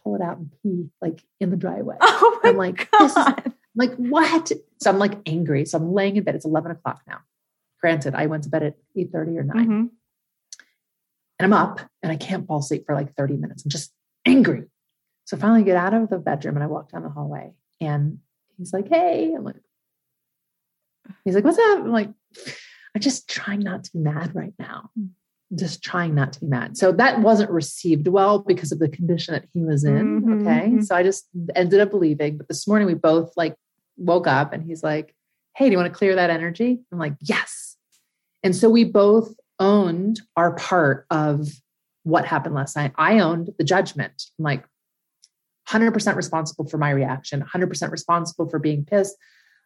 pull 0.04 0.15
it 0.15 0.22
out 0.22 0.38
and 0.38 0.52
pee 0.62 0.89
like 1.02 1.24
in 1.39 1.50
the 1.50 1.58
driveway. 1.58 1.98
Oh 2.02 2.39
i'm 2.43 2.56
like 2.58 2.89
God. 3.00 3.00
this 3.00 3.17
is 3.17 3.54
like, 3.80 3.96
what? 3.96 4.52
So 4.82 4.89
I'm 4.89 5.00
like 5.00 5.18
angry. 5.26 5.65
So 5.65 5.78
I'm 5.78 5.94
laying 5.94 6.18
in 6.18 6.24
bed. 6.24 6.36
It's 6.36 6.46
11 6.46 6.72
o'clock 6.72 7.02
now. 7.08 7.20
Granted, 7.82 8.13
I 8.13 8.28
went 8.28 8.44
to 8.44 8.50
bed 8.50 8.63
at 8.63 8.76
8.30 8.96 9.15
or 9.15 9.44
9. 9.44 9.58
Mm-hmm. 9.58 9.72
And 9.72 9.94
I'm 11.39 11.54
up 11.54 11.80
and 12.04 12.12
I 12.12 12.18
can't 12.18 12.46
fall 12.46 12.60
asleep 12.60 12.86
for 12.86 12.94
like 12.94 13.15
30 13.15 13.38
minutes. 13.38 13.63
I'm 13.63 13.72
just 13.72 13.92
angry. 14.26 14.65
So 15.26 15.38
finally 15.38 15.62
I 15.62 15.63
get 15.63 15.78
out 15.78 15.94
of 15.94 16.10
the 16.10 16.18
bedroom 16.18 16.56
and 16.56 16.63
I 16.63 16.68
walk 16.68 16.92
down 16.92 17.04
the 17.04 17.10
hallway 17.10 17.54
and 17.80 18.20
he's 18.58 18.74
like, 18.74 18.89
Hey, 18.89 19.34
I'm 19.34 19.44
like, 19.44 19.56
he's 21.24 21.36
like, 21.36 21.44
what's 21.44 21.58
up? 21.58 21.80
I'm 21.80 21.92
like, 21.92 22.10
I'm 22.96 23.02
just 23.02 23.30
trying 23.30 23.62
not 23.62 23.84
to 23.86 23.92
be 23.94 24.00
mad 24.00 24.36
right 24.36 24.54
now. 24.60 24.89
I'm 24.98 25.13
just 25.56 25.84
trying 25.84 26.15
not 26.15 26.34
to 26.34 26.42
be 26.42 26.48
mad. 26.48 26.78
So 26.78 26.92
that 26.94 27.22
wasn't 27.22 27.52
received 27.52 28.08
well 28.08 28.39
because 28.39 28.72
of 28.72 28.80
the 28.80 28.89
condition 28.89 29.34
that 29.34 29.46
he 29.54 29.63
was 29.63 29.84
in. 29.84 30.22
Mm-hmm, 30.22 30.42
okay. 30.42 30.68
Mm-hmm. 30.68 30.82
So 30.82 30.96
I 30.96 31.04
just 31.04 31.28
ended 31.56 31.80
up 31.80 31.94
leaving. 31.94 32.38
But 32.38 32.48
this 32.48 32.68
morning 32.68 32.88
we 32.88 32.94
both 32.94 33.34
like 33.36 33.56
woke 34.00 34.28
up 34.28 34.54
and 34.54 34.64
he's 34.64 34.84
like, 34.84 35.14
Hey, 35.56 35.66
do 35.66 35.72
you 35.72 35.78
want 35.78 35.92
to 35.92 35.98
clear 35.98 36.16
that 36.16 36.30
energy? 36.30 36.80
I'm 36.92 37.00
like, 37.00 37.16
Yes. 37.22 37.78
And 38.44 38.56
so 38.56 38.70
we 38.70 38.84
both 38.84 39.34
owned 39.60 40.22
our 40.36 40.54
part 40.56 41.06
of 41.10 41.50
what 42.04 42.26
happened 42.26 42.56
last 42.56 42.76
night. 42.76 42.94
I 42.98 43.20
owned 43.20 43.50
the 43.58 43.64
judgment. 43.64 44.24
I'm 44.38 44.44
like 44.44 44.66
100% 45.70 46.16
responsible 46.16 46.68
for 46.68 46.78
my 46.78 46.90
reaction, 46.90 47.42
100% 47.42 47.92
responsible 47.92 48.50
for 48.50 48.58
being 48.58 48.86
pissed, 48.86 49.16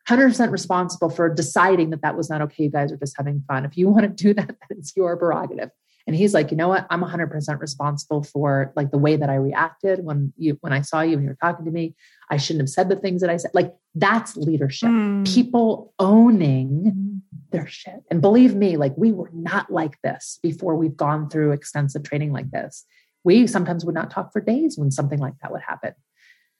100% 0.09 0.51
responsible 0.51 1.09
for 1.09 1.29
deciding 1.29 1.91
that 1.91 2.01
that 2.01 2.17
was 2.17 2.29
not 2.29 2.41
okay. 2.41 2.63
You 2.63 2.71
guys 2.71 2.91
are 2.91 2.97
just 2.97 3.15
having 3.15 3.43
fun. 3.47 3.63
If 3.63 3.77
you 3.77 3.87
want 3.89 4.03
to 4.03 4.09
do 4.09 4.33
that, 4.33 4.55
that's 4.69 4.93
your 4.95 5.15
prerogative. 5.15 5.69
And 6.05 6.15
he's 6.15 6.33
like, 6.33 6.51
you 6.51 6.57
know 6.57 6.67
what? 6.67 6.85
I'm 6.89 7.01
100% 7.01 7.59
responsible 7.59 8.23
for 8.23 8.73
like 8.75 8.91
the 8.91 8.97
way 8.97 9.15
that 9.15 9.29
I 9.29 9.35
reacted 9.35 10.03
when 10.03 10.33
you 10.37 10.57
when 10.61 10.73
I 10.73 10.81
saw 10.81 11.01
you 11.01 11.13
and 11.13 11.23
you 11.23 11.29
were 11.29 11.37
talking 11.41 11.65
to 11.65 11.71
me. 11.71 11.95
I 12.29 12.37
shouldn't 12.37 12.61
have 12.61 12.69
said 12.69 12.89
the 12.89 12.97
things 12.97 13.21
that 13.21 13.29
I 13.29 13.37
said. 13.37 13.51
Like 13.53 13.73
that's 13.95 14.35
leadership. 14.35 14.89
Mm. 14.89 15.33
People 15.33 15.93
owning 15.99 16.83
mm. 16.83 17.37
their 17.51 17.67
shit. 17.67 18.03
And 18.11 18.21
believe 18.21 18.53
me, 18.53 18.75
like 18.75 18.93
we 18.97 19.11
were 19.11 19.29
not 19.33 19.71
like 19.71 20.01
this 20.01 20.39
before 20.43 20.75
we've 20.75 20.97
gone 20.97 21.29
through 21.29 21.51
extensive 21.51 22.03
training 22.03 22.33
like 22.33 22.51
this. 22.51 22.85
We 23.23 23.47
sometimes 23.47 23.85
would 23.85 23.95
not 23.95 24.11
talk 24.11 24.33
for 24.33 24.41
days 24.41 24.77
when 24.77 24.91
something 24.91 25.19
like 25.19 25.35
that 25.41 25.51
would 25.51 25.61
happen. 25.61 25.93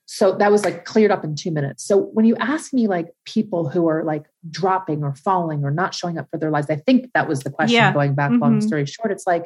So 0.06 0.36
that 0.38 0.52
was 0.52 0.66
like 0.66 0.86
cleared 0.86 1.12
up 1.12 1.24
in 1.24 1.36
two 1.36 1.52
minutes. 1.52 1.84
So 1.86 1.98
when 1.98 2.26
you 2.26 2.36
ask 2.38 2.74
me 2.74 2.88
like 2.88 3.14
people 3.26 3.70
who 3.70 3.88
are 3.88 4.04
like 4.04 4.26
dropping 4.50 5.04
or 5.04 5.16
falling 5.16 5.64
or 5.64 5.72
not 5.72 5.96
showing 5.96 6.18
up 6.18 6.28
for 6.30 6.38
their 6.38 6.52
lives, 6.52 6.70
I 6.70 6.76
think 6.76 7.12
that 7.14 7.28
was 7.28 7.42
the 7.42 7.50
question 7.50 7.76
Yeah. 7.76 7.94
going 7.94 8.14
back, 8.14 8.32
Mhm. 8.32 8.42
long 8.42 8.62
story 8.62 8.86
short. 8.86 9.12
It's 9.12 9.26
like, 9.26 9.46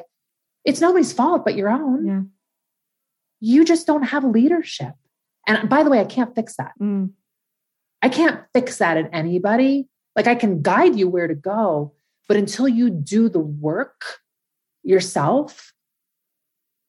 it's 0.64 0.80
nobody's 0.80 1.12
fault 1.12 1.44
but 1.44 1.54
your 1.54 1.68
own. 1.68 2.06
Yeah. 2.06 2.22
You 3.40 3.64
just 3.64 3.86
don't 3.86 4.02
have 4.02 4.24
leadership. 4.24 4.94
And 5.46 5.68
by 5.68 5.82
the 5.84 5.90
way, 5.90 6.00
I 6.00 6.04
can't 6.04 6.34
fix 6.34 6.56
that. 6.56 6.72
Mm. 6.80 7.12
I 8.02 8.08
can't 8.08 8.40
fix 8.52 8.78
that 8.78 8.96
in 8.96 9.06
anybody. 9.14 9.88
Like 10.16 10.26
I 10.26 10.34
can 10.34 10.60
guide 10.62 10.96
you 10.98 11.08
where 11.08 11.28
to 11.28 11.34
go, 11.34 11.94
but 12.26 12.36
until 12.36 12.66
you 12.68 12.90
do 12.90 13.28
the 13.28 13.38
work 13.38 14.02
yourself, 14.82 15.72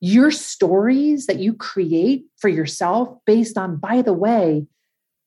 your 0.01 0.31
stories 0.31 1.25
that 1.27 1.39
you 1.39 1.53
create 1.53 2.25
for 2.37 2.47
yourself 2.47 3.17
based 3.25 3.57
on, 3.57 3.77
by 3.77 4.01
the 4.01 4.13
way, 4.13 4.65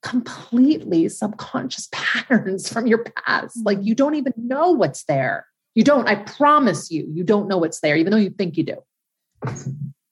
completely 0.02 1.08
subconscious 1.08 1.88
patterns 1.92 2.68
from 2.72 2.86
your 2.86 3.04
past. 3.04 3.58
Like 3.64 3.78
you 3.82 3.94
don't 3.94 4.14
even 4.14 4.32
know 4.36 4.70
what's 4.70 5.04
there. 5.04 5.46
You 5.74 5.84
don't, 5.84 6.06
I 6.08 6.16
promise 6.16 6.90
you, 6.90 7.08
you 7.12 7.24
don't 7.24 7.48
know 7.48 7.58
what's 7.58 7.80
there, 7.80 7.96
even 7.96 8.10
though 8.10 8.18
you 8.18 8.30
think 8.30 8.56
you 8.56 8.64
do. 8.64 8.76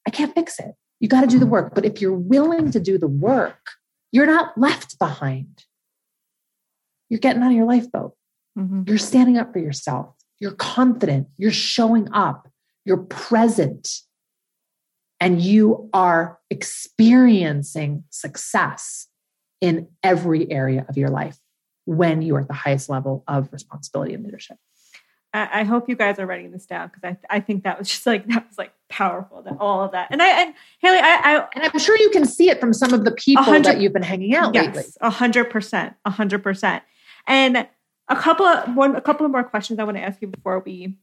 I 0.06 0.10
can't 0.10 0.34
fix 0.34 0.58
it. 0.58 0.72
You 1.00 1.08
got 1.08 1.22
to 1.22 1.26
do 1.26 1.38
the 1.38 1.46
work. 1.46 1.74
But 1.74 1.84
if 1.84 2.00
you're 2.00 2.12
willing 2.12 2.70
to 2.70 2.80
do 2.80 2.98
the 2.98 3.08
work, 3.08 3.58
you're 4.12 4.26
not 4.26 4.56
left 4.56 4.98
behind. 4.98 5.64
You're 7.08 7.20
getting 7.20 7.42
on 7.42 7.54
your 7.54 7.66
lifeboat. 7.66 8.14
Mhm. 8.58 8.88
You're 8.88 8.98
standing 8.98 9.38
up 9.38 9.52
for 9.52 9.58
yourself. 9.58 10.14
You're 10.38 10.52
confident. 10.52 11.28
You're 11.36 11.50
showing 11.50 12.08
up. 12.12 12.48
You're 12.84 12.98
present. 13.04 14.00
And 15.20 15.40
you 15.40 15.90
are 15.92 16.38
experiencing 16.48 18.04
success 18.10 19.08
in 19.60 19.88
every 20.02 20.50
area 20.50 20.86
of 20.88 20.96
your 20.96 21.10
life 21.10 21.38
when 21.84 22.22
you 22.22 22.36
are 22.36 22.40
at 22.40 22.48
the 22.48 22.54
highest 22.54 22.88
level 22.88 23.22
of 23.28 23.52
responsibility 23.52 24.14
and 24.14 24.24
leadership. 24.24 24.56
I, 25.32 25.64
hope 25.64 25.88
you 25.88 25.94
guys 25.94 26.18
are 26.18 26.26
writing 26.26 26.50
this 26.50 26.66
down 26.66 26.90
because 26.92 27.16
I, 27.30 27.36
I 27.36 27.40
think 27.40 27.62
that 27.62 27.78
was 27.78 27.88
just 27.88 28.04
like 28.04 28.26
that 28.28 28.48
was 28.48 28.58
like 28.58 28.72
powerful 28.88 29.42
that 29.42 29.56
all 29.60 29.84
of 29.84 29.92
that 29.92 30.08
and 30.10 30.20
I 30.20 30.42
and 30.42 30.54
Hayley 30.80 30.98
I, 30.98 31.36
I 31.36 31.48
And 31.54 31.64
I'm 31.64 31.78
sure 31.78 31.96
you 31.96 32.10
can 32.10 32.24
see 32.26 32.50
it 32.50 32.58
from 32.58 32.72
some 32.72 32.92
of 32.92 33.04
the 33.04 33.12
people 33.12 33.60
that 33.62 33.80
you've 33.80 33.92
been 33.92 34.02
hanging 34.02 34.34
out 34.34 34.54
lately. 34.54 34.72
yes 34.74 34.98
a 35.00 35.10
hundred 35.10 35.44
percent 35.44 35.94
a 36.04 36.10
hundred 36.10 36.42
percent 36.42 36.82
and 37.28 37.68
a 38.08 38.16
couple 38.16 38.44
of 38.44 38.74
one 38.74 38.96
a 38.96 39.00
couple 39.00 39.24
of 39.24 39.30
more 39.30 39.44
questions 39.44 39.78
I 39.78 39.84
want 39.84 39.96
to 39.96 40.02
ask 40.02 40.20
you 40.20 40.26
before 40.26 40.58
we 40.58 40.96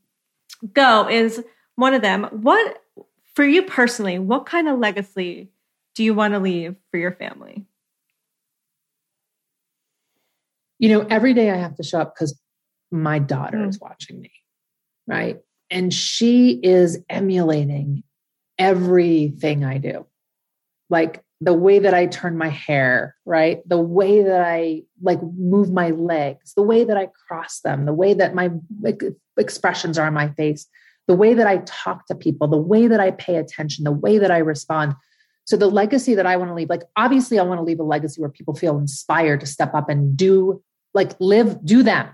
go 0.74 1.08
is 1.08 1.42
one 1.76 1.94
of 1.94 2.02
them 2.02 2.26
what 2.32 2.84
for 3.38 3.46
you 3.46 3.62
personally 3.62 4.18
what 4.18 4.46
kind 4.46 4.68
of 4.68 4.80
legacy 4.80 5.50
do 5.96 6.04
you 6.04 6.14
want 6.14 6.34
to 6.34 6.40
leave 6.40 6.76
for 6.92 6.98
your 6.98 7.12
family 7.14 7.66
you 10.80 10.90
know, 10.90 11.02
every 11.10 11.34
day 11.34 11.50
I 11.50 11.56
have 11.56 11.76
to 11.78 11.84
show 11.84 12.00
up 12.00 12.14
because 12.14 12.40
my 12.92 13.20
daughter 13.20 13.58
Mm. 13.58 13.70
is 13.70 13.80
watching 13.80 14.22
me, 14.22 14.32
right? 15.08 15.40
And 15.70 15.94
she 15.94 16.52
is 16.52 17.04
emulating 17.10 18.04
everything 18.58 19.66
I 19.66 19.80
do. 19.80 20.06
Like 20.90 21.24
the 21.42 21.54
way 21.54 21.80
that 21.80 21.94
I 21.94 22.08
turn 22.08 22.38
my 22.38 22.50
hair, 22.50 23.16
right? 23.26 23.68
The 23.68 23.80
way 23.80 24.24
that 24.24 24.42
I 24.42 24.84
like 25.02 25.22
move 25.22 25.72
my 25.72 25.92
legs, 25.92 26.54
the 26.56 26.64
way 26.64 26.84
that 26.84 26.98
I 26.98 27.10
cross 27.28 27.60
them, 27.60 27.86
the 27.86 27.94
way 27.94 28.14
that 28.14 28.34
my 28.34 28.52
like, 28.82 29.04
expressions 29.38 29.98
are 29.98 30.08
on 30.08 30.14
my 30.14 30.30
face, 30.30 30.68
the 31.08 31.16
way 31.16 31.34
that 31.34 31.48
I 31.48 31.58
talk 31.66 32.06
to 32.08 32.16
people, 32.16 32.48
the 32.48 32.58
way 32.58 32.88
that 32.88 33.00
I 33.00 33.12
pay 33.12 33.38
attention, 33.38 33.86
the 33.86 33.92
way 33.92 34.18
that 34.18 34.32
I 34.32 34.40
respond. 34.40 34.96
So 35.46 35.56
the 35.56 35.68
legacy 35.68 36.16
that 36.16 36.26
I 36.26 36.36
want 36.36 36.52
to 36.52 36.54
leave, 36.54 36.70
like 36.70 36.84
obviously 36.96 37.40
I 37.40 37.44
want 37.44 37.60
to 37.60 37.64
leave 37.64 37.80
a 37.80 37.84
legacy 37.84 38.20
where 38.20 38.30
people 38.30 38.54
feel 38.54 38.78
inspired 38.78 39.40
to 39.40 39.46
step 39.46 39.74
up 39.74 39.90
and 39.90 40.18
do 40.18 40.62
like 40.94 41.14
live, 41.20 41.64
do 41.66 41.84
them. 41.84 42.10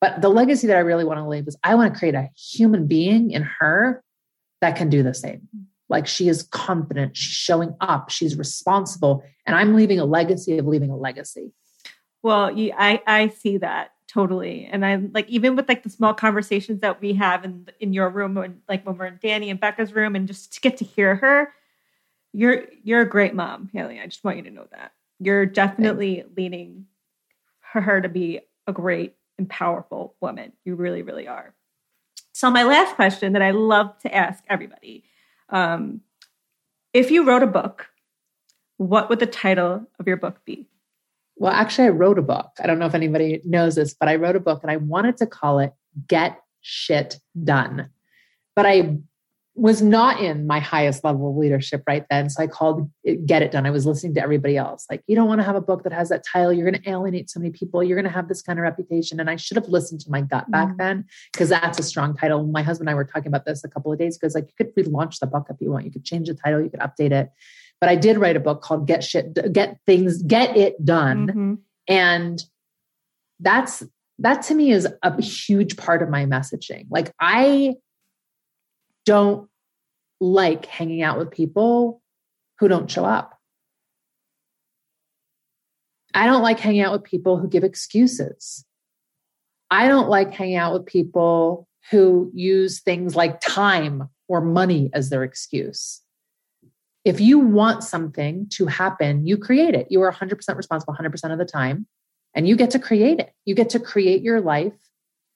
But 0.00 0.20
the 0.20 0.28
legacy 0.28 0.66
that 0.66 0.76
I 0.76 0.80
really 0.80 1.04
want 1.04 1.18
to 1.18 1.28
leave 1.28 1.46
is 1.46 1.56
I 1.62 1.74
want 1.76 1.92
to 1.92 1.98
create 1.98 2.14
a 2.14 2.28
human 2.36 2.86
being 2.86 3.30
in 3.30 3.48
her 3.60 4.02
that 4.60 4.76
can 4.76 4.90
do 4.90 5.02
the 5.02 5.14
same. 5.14 5.48
Like 5.88 6.06
she 6.08 6.28
is 6.28 6.42
confident, 6.42 7.16
she's 7.16 7.32
showing 7.32 7.74
up, 7.80 8.10
she's 8.10 8.36
responsible, 8.36 9.22
and 9.46 9.54
I'm 9.54 9.74
leaving 9.74 10.00
a 10.00 10.04
legacy 10.04 10.58
of 10.58 10.66
leaving 10.66 10.90
a 10.90 10.96
legacy. 10.96 11.52
Well, 12.22 12.50
you, 12.50 12.72
I 12.76 13.00
I 13.06 13.28
see 13.28 13.58
that 13.58 13.90
totally, 14.08 14.68
and 14.70 14.84
I'm 14.84 15.10
like 15.12 15.28
even 15.28 15.56
with 15.56 15.68
like 15.68 15.82
the 15.82 15.90
small 15.90 16.14
conversations 16.14 16.80
that 16.80 17.00
we 17.00 17.14
have 17.14 17.44
in 17.44 17.68
in 17.80 17.92
your 17.92 18.08
room, 18.08 18.34
when 18.34 18.62
like 18.68 18.86
when 18.86 18.96
we're 18.96 19.06
in 19.06 19.18
Danny 19.22 19.50
and 19.50 19.60
Becca's 19.60 19.92
room, 19.92 20.16
and 20.16 20.26
just 20.26 20.52
to 20.54 20.60
get 20.60 20.76
to 20.78 20.84
hear 20.84 21.16
her, 21.16 21.52
you're 22.32 22.64
you're 22.82 23.02
a 23.02 23.08
great 23.08 23.34
mom, 23.34 23.70
Hayley. 23.72 24.00
I 24.00 24.06
just 24.06 24.24
want 24.24 24.36
you 24.38 24.42
to 24.44 24.50
know 24.50 24.66
that 24.72 24.92
you're 25.18 25.46
definitely 25.46 26.24
leading 26.36 26.86
her, 27.72 27.80
her 27.80 28.00
to 28.00 28.08
be 28.08 28.40
a 28.66 28.72
great 28.72 29.14
and 29.38 29.48
powerful 29.48 30.14
woman. 30.20 30.52
You 30.64 30.74
really, 30.74 31.02
really 31.02 31.28
are. 31.28 31.54
So 32.32 32.50
my 32.50 32.64
last 32.64 32.94
question 32.96 33.32
that 33.32 33.42
I 33.42 33.52
love 33.52 33.98
to 34.00 34.14
ask 34.14 34.44
everybody: 34.48 35.04
um, 35.50 36.02
if 36.92 37.10
you 37.10 37.24
wrote 37.24 37.42
a 37.42 37.46
book, 37.46 37.88
what 38.76 39.08
would 39.08 39.18
the 39.18 39.26
title 39.26 39.86
of 39.98 40.06
your 40.06 40.16
book 40.16 40.44
be? 40.44 40.68
Well, 41.36 41.52
actually, 41.52 41.88
I 41.88 41.90
wrote 41.90 42.18
a 42.18 42.22
book. 42.22 42.50
I 42.62 42.66
don't 42.66 42.78
know 42.78 42.86
if 42.86 42.94
anybody 42.94 43.40
knows 43.44 43.74
this, 43.74 43.94
but 43.94 44.08
I 44.08 44.16
wrote 44.16 44.36
a 44.36 44.40
book 44.40 44.60
and 44.62 44.70
I 44.70 44.76
wanted 44.78 45.18
to 45.18 45.26
call 45.26 45.58
it 45.58 45.72
Get 46.08 46.40
Shit 46.62 47.18
Done. 47.44 47.90
But 48.54 48.64
I 48.66 48.96
was 49.54 49.80
not 49.80 50.20
in 50.20 50.46
my 50.46 50.60
highest 50.60 51.02
level 51.02 51.30
of 51.30 51.36
leadership 51.36 51.82
right 51.86 52.04
then. 52.10 52.28
So 52.28 52.42
I 52.42 52.46
called 52.46 52.90
it 53.04 53.24
Get 53.24 53.40
It 53.42 53.52
Done. 53.52 53.64
I 53.64 53.70
was 53.70 53.86
listening 53.86 54.12
to 54.14 54.22
everybody 54.22 54.56
else. 54.56 54.86
Like, 54.90 55.02
you 55.06 55.16
don't 55.16 55.28
want 55.28 55.40
to 55.40 55.44
have 55.44 55.56
a 55.56 55.62
book 55.62 55.82
that 55.84 55.94
has 55.94 56.10
that 56.10 56.24
title. 56.30 56.52
You're 56.52 56.70
going 56.70 56.82
to 56.82 56.90
alienate 56.90 57.30
so 57.30 57.40
many 57.40 57.50
people. 57.52 57.82
You're 57.82 57.96
going 57.96 58.10
to 58.10 58.14
have 58.14 58.28
this 58.28 58.42
kind 58.42 58.58
of 58.58 58.64
reputation. 58.64 59.18
And 59.18 59.30
I 59.30 59.36
should 59.36 59.56
have 59.56 59.68
listened 59.68 60.00
to 60.02 60.10
my 60.10 60.20
gut 60.20 60.50
back 60.50 60.68
Mhm. 60.68 60.76
then 60.76 61.04
because 61.32 61.48
that's 61.48 61.78
a 61.78 61.82
strong 61.82 62.14
title. 62.14 62.44
My 62.46 62.62
husband 62.62 62.88
and 62.88 62.94
I 62.94 62.96
were 62.96 63.04
talking 63.04 63.28
about 63.28 63.46
this 63.46 63.64
a 63.64 63.68
couple 63.68 63.90
of 63.90 63.98
days 63.98 64.16
ago. 64.16 64.26
It's 64.26 64.34
like, 64.34 64.48
you 64.48 64.64
could 64.64 64.74
relaunch 64.74 65.20
the 65.20 65.26
book 65.26 65.46
if 65.48 65.56
you 65.60 65.70
want. 65.70 65.86
You 65.86 65.90
could 65.90 66.04
change 66.04 66.28
the 66.28 66.34
title, 66.34 66.60
you 66.60 66.68
could 66.68 66.80
update 66.80 67.12
it. 67.12 67.30
But 67.80 67.90
I 67.90 67.96
did 67.96 68.18
write 68.18 68.36
a 68.36 68.40
book 68.40 68.62
called 68.62 68.86
Get 68.86 69.04
Shit, 69.04 69.52
Get 69.52 69.78
Things, 69.86 70.22
Get 70.22 70.56
It 70.56 70.82
Done. 70.84 71.26
Mhm. 71.26 71.58
and 71.88 72.42
that's 73.40 73.82
that 74.18 74.40
to 74.42 74.54
me 74.54 74.70
is 74.72 74.88
a 75.02 75.22
huge 75.22 75.76
part 75.76 76.02
of 76.02 76.08
my 76.08 76.24
messaging. 76.24 76.86
Like 76.90 77.12
i 77.20 77.74
don't 79.04 79.48
like 80.20 80.66
hanging 80.66 81.02
out 81.02 81.18
with 81.18 81.30
people 81.30 82.02
who 82.58 82.68
don't 82.68 82.90
show 82.90 83.04
up. 83.04 83.38
I 86.14 86.26
don't 86.26 86.42
like 86.42 86.58
hanging 86.58 86.80
out 86.80 86.92
with 86.92 87.04
people 87.04 87.36
who 87.36 87.46
give 87.48 87.62
excuses. 87.62 88.64
I 89.70 89.86
don't 89.88 90.08
like 90.08 90.32
hanging 90.32 90.56
out 90.56 90.72
with 90.72 90.86
people 90.86 91.68
who 91.90 92.30
use 92.34 92.80
things 92.80 93.14
like 93.14 93.40
time 93.40 94.08
or 94.28 94.40
money 94.40 94.90
as 94.94 95.10
their 95.10 95.22
excuse 95.22 96.00
if 97.06 97.20
you 97.20 97.38
want 97.38 97.82
something 97.82 98.46
to 98.50 98.66
happen 98.66 99.26
you 99.26 99.38
create 99.38 99.74
it 99.74 99.86
you 99.90 100.02
are 100.02 100.12
100% 100.12 100.56
responsible 100.56 100.94
100% 100.94 101.32
of 101.32 101.38
the 101.38 101.44
time 101.44 101.86
and 102.36 102.46
you 102.46 102.54
get 102.54 102.70
to 102.72 102.78
create 102.78 103.18
it. 103.18 103.32
You 103.46 103.54
get 103.54 103.70
to 103.70 103.80
create 103.80 104.22
your 104.22 104.42
life. 104.42 104.74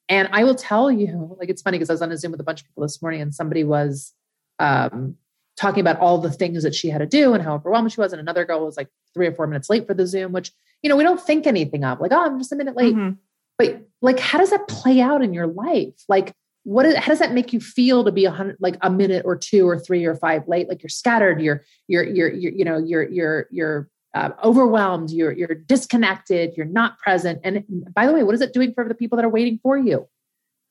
And 0.08 0.28
I 0.32 0.44
will 0.44 0.54
tell 0.54 0.90
you, 0.90 1.34
like, 1.40 1.48
it's 1.48 1.62
funny 1.62 1.78
because 1.78 1.88
I 1.88 1.94
was 1.94 2.02
on 2.02 2.12
a 2.12 2.18
Zoom 2.18 2.32
with 2.32 2.40
a 2.40 2.44
bunch 2.44 2.60
of 2.60 2.66
people 2.66 2.82
this 2.82 3.00
morning 3.00 3.22
and 3.22 3.34
somebody 3.34 3.64
was 3.64 4.12
um, 4.58 5.16
talking 5.56 5.80
about 5.80 5.98
all 5.98 6.18
the 6.18 6.30
things 6.30 6.62
that 6.62 6.74
she 6.74 6.90
had 6.90 6.98
to 6.98 7.06
do 7.06 7.32
and 7.32 7.42
how 7.42 7.54
overwhelmed 7.54 7.90
she 7.90 8.00
was. 8.00 8.12
And 8.12 8.20
another 8.20 8.44
girl 8.44 8.66
was 8.66 8.76
like 8.76 8.88
three 9.14 9.26
or 9.26 9.32
four 9.32 9.46
minutes 9.46 9.70
late 9.70 9.86
for 9.86 9.94
the 9.94 10.06
Zoom, 10.06 10.32
which, 10.32 10.52
you 10.82 10.90
know, 10.90 10.96
we 10.96 11.04
don't 11.04 11.20
think 11.20 11.46
anything 11.46 11.84
of 11.84 12.00
like, 12.00 12.12
oh, 12.12 12.22
I'm 12.22 12.38
just 12.38 12.52
a 12.52 12.56
minute 12.56 12.76
late. 12.76 12.94
Mhm. 12.94 13.16
But 13.56 13.82
like, 14.02 14.20
how 14.20 14.38
does 14.38 14.50
that 14.50 14.68
play 14.68 15.00
out 15.00 15.22
in 15.22 15.32
your 15.32 15.46
life? 15.46 15.94
Like, 16.06 16.34
what 16.64 16.86
is, 16.86 16.94
how 16.96 17.08
does 17.08 17.18
that 17.18 17.32
make 17.32 17.52
you 17.52 17.60
feel 17.60 18.04
to 18.04 18.12
be 18.12 18.24
a 18.24 18.30
hundred, 18.30 18.56
like 18.60 18.76
a 18.82 18.90
minute 18.90 19.22
or 19.24 19.36
two 19.36 19.68
or 19.68 19.78
three 19.78 20.04
or 20.04 20.14
five 20.14 20.46
late? 20.46 20.68
Like 20.68 20.82
you're 20.82 20.90
scattered, 20.90 21.40
you're, 21.40 21.64
you're, 21.88 22.04
you're, 22.04 22.32
you're 22.32 22.52
you 22.52 22.64
know, 22.64 22.78
you're, 22.78 23.08
you're, 23.08 23.46
you're, 23.50 23.88
uh, 24.14 24.30
overwhelmed, 24.42 25.10
you're 25.10 25.32
you're 25.32 25.54
disconnected, 25.54 26.54
you're 26.56 26.66
not 26.66 26.98
present. 26.98 27.40
And 27.44 27.64
by 27.94 28.06
the 28.06 28.12
way, 28.12 28.22
what 28.22 28.34
is 28.34 28.40
it 28.40 28.52
doing 28.52 28.74
for 28.74 28.88
the 28.88 28.94
people 28.94 29.16
that 29.16 29.24
are 29.24 29.30
waiting 29.30 29.60
for 29.62 29.78
you? 29.78 30.08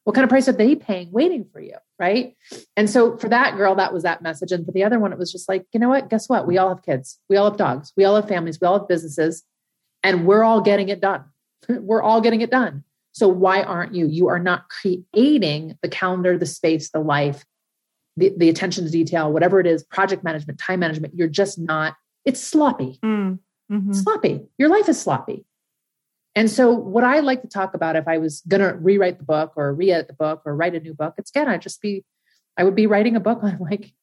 What 0.04 0.14
kind 0.14 0.24
of 0.24 0.30
price 0.30 0.48
are 0.48 0.54
they 0.54 0.76
paying 0.76 1.12
waiting 1.12 1.46
for 1.52 1.62
you? 1.62 1.76
Right. 1.98 2.36
And 2.76 2.90
so 2.90 3.18
for 3.18 3.30
that 3.30 3.56
girl, 3.56 3.76
that 3.76 3.94
was 3.94 4.04
that 4.04 4.22
message. 4.22 4.52
And 4.52 4.66
for 4.66 4.72
the 4.72 4.84
other 4.84 5.00
one, 5.00 5.14
it 5.14 5.20
was 5.20 5.32
just 5.32 5.48
like, 5.48 5.66
you 5.74 5.80
know 5.80 5.90
what? 5.90 6.10
Guess 6.10 6.28
what? 6.30 6.48
We 6.48 6.58
all 6.58 6.70
have 6.70 6.84
kids, 6.84 7.20
we 7.30 7.38
all 7.38 7.50
have 7.50 7.58
dogs, 7.58 7.94
we 7.96 8.04
all 8.04 8.16
have 8.16 8.28
families, 8.28 8.60
we 8.60 8.68
all 8.68 8.80
have 8.80 8.88
businesses, 8.88 9.44
and 10.04 10.26
we're 10.26 10.44
all 10.44 10.62
getting 10.62 10.90
it 10.90 11.00
done. 11.00 11.24
we're 11.70 12.02
all 12.02 12.22
getting 12.22 12.42
it 12.42 12.52
done. 12.52 12.84
So 13.12 13.28
why 13.28 13.64
aren't 13.64 13.96
you? 13.96 14.08
You 14.08 14.28
are 14.30 14.40
not 14.40 14.70
creating 14.70 15.78
the 15.82 15.90
calendar, 15.90 16.38
the 16.38 16.46
space, 16.46 16.92
the 16.92 17.00
life, 17.00 17.44
the, 18.18 18.34
the 18.38 18.50
attention 18.50 18.86
to 18.86 18.92
detail, 18.92 19.32
whatever 19.32 19.60
it 19.60 19.68
is, 19.68 19.84
project 19.84 20.24
management, 20.24 20.60
time 20.60 20.80
management. 20.80 21.16
You're 21.16 21.28
just 21.28 21.58
not, 21.60 21.96
it's 22.26 22.42
sloppy 22.42 23.00
Mm. 23.04 23.40
Mhm. 23.72 23.96
sloppy. 23.96 24.42
Your 24.58 24.70
life 24.70 24.90
is 24.90 25.00
sloppy. 25.00 25.46
And 26.36 26.50
so, 26.50 26.72
what 26.72 27.04
I 27.04 27.20
like 27.20 27.42
to 27.42 27.48
talk 27.48 27.74
about 27.74 27.96
if 27.96 28.08
I 28.08 28.18
was 28.20 28.42
going 28.48 28.62
to 28.62 28.76
rewrite 28.76 29.18
the 29.18 29.24
book 29.26 29.54
or 29.56 29.74
re 29.74 29.92
edit 29.92 30.08
the 30.08 30.14
book 30.14 30.44
or 30.46 30.56
write 30.56 30.76
a 30.76 30.80
new 30.80 30.94
book, 30.94 31.16
it's 31.18 31.32
again, 31.32 31.48
I'd 31.48 31.62
just 31.62 31.82
be, 31.82 32.06
I 32.58 32.64
would 32.64 32.76
be 32.76 32.88
writing 32.88 33.16
a 33.16 33.20
book 33.20 33.44
on 33.44 33.58
like 33.72 33.94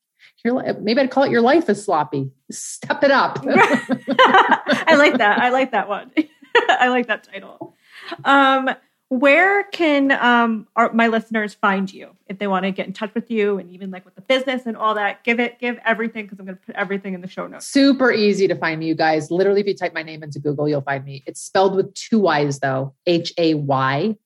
Your, 0.44 0.74
maybe 0.80 1.00
I'd 1.00 1.10
call 1.10 1.22
it 1.24 1.30
your 1.30 1.40
life 1.40 1.68
is 1.68 1.84
sloppy. 1.84 2.30
Step 2.50 3.02
it 3.04 3.10
up. 3.10 3.38
I 3.46 4.94
like 4.96 5.18
that. 5.18 5.38
I 5.40 5.50
like 5.50 5.70
that 5.72 5.88
one. 5.88 6.10
I 6.68 6.88
like 6.88 7.06
that 7.08 7.24
title. 7.24 7.76
Um, 8.24 8.70
where 9.08 9.64
can 9.64 10.10
um, 10.12 10.66
our, 10.74 10.92
my 10.92 11.06
listeners 11.06 11.54
find 11.54 11.92
you 11.92 12.16
if 12.26 12.38
they 12.38 12.46
want 12.46 12.64
to 12.64 12.72
get 12.72 12.86
in 12.86 12.92
touch 12.92 13.14
with 13.14 13.30
you 13.30 13.58
and 13.58 13.70
even 13.70 13.90
like 13.90 14.04
with 14.04 14.14
the 14.16 14.20
business 14.20 14.66
and 14.66 14.76
all 14.76 14.94
that? 14.94 15.22
Give 15.22 15.38
it, 15.38 15.58
give 15.60 15.78
everything 15.84 16.24
because 16.24 16.38
I'm 16.38 16.46
going 16.46 16.58
to 16.58 16.62
put 16.62 16.74
everything 16.74 17.14
in 17.14 17.20
the 17.20 17.28
show 17.28 17.46
notes. 17.46 17.66
Super 17.66 18.10
easy 18.10 18.48
to 18.48 18.56
find 18.56 18.80
me, 18.80 18.86
you 18.86 18.94
guys. 18.94 19.30
Literally, 19.30 19.60
if 19.60 19.66
you 19.66 19.74
type 19.74 19.94
my 19.94 20.02
name 20.02 20.22
into 20.22 20.38
Google, 20.38 20.68
you'll 20.68 20.80
find 20.80 21.04
me. 21.04 21.22
It's 21.26 21.40
spelled 21.40 21.76
with 21.76 21.94
two 21.94 22.18
Y's 22.18 22.58
though 22.58 22.94
H 23.06 23.32
A 23.38 23.54
Y 23.54 24.16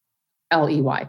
L 0.51 0.71
E 0.71 0.81
Y. 0.81 1.09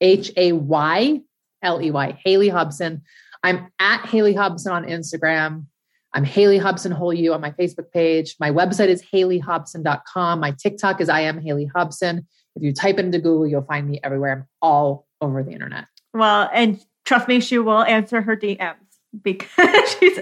H 0.00 0.32
A 0.36 0.52
Y 0.52 1.20
L 1.62 1.82
E 1.82 1.90
Y. 1.90 2.18
Hayley 2.24 2.48
hobson 2.48 3.02
I'm 3.42 3.72
at 3.78 4.06
Hayley 4.06 4.34
hobson 4.34 4.72
on 4.72 4.84
Instagram. 4.84 5.66
I'm 6.14 6.24
Hayley 6.24 6.58
Hobson 6.58 6.92
Whole 6.92 7.12
You 7.12 7.32
on 7.32 7.40
my 7.40 7.50
Facebook 7.52 7.90
page. 7.90 8.36
My 8.38 8.50
website 8.50 8.88
is 8.88 9.02
hayleyhobson.com. 9.02 10.40
My 10.40 10.50
TikTok 10.50 11.00
is 11.00 11.08
I 11.08 11.20
am 11.20 11.40
Hayley 11.40 11.66
Hobson. 11.66 12.26
If 12.54 12.62
you 12.62 12.72
type 12.74 12.98
into 12.98 13.18
Google, 13.18 13.46
you'll 13.46 13.62
find 13.62 13.88
me 13.88 13.98
everywhere. 14.04 14.32
I'm 14.32 14.46
all 14.60 15.06
over 15.22 15.42
the 15.42 15.52
internet. 15.52 15.86
Well, 16.12 16.50
and 16.52 16.84
trust 17.04 17.28
me, 17.28 17.40
she 17.40 17.58
will 17.58 17.82
answer 17.82 18.20
her 18.20 18.36
DMs 18.36 18.76
because 19.22 19.48
she's 20.00 20.18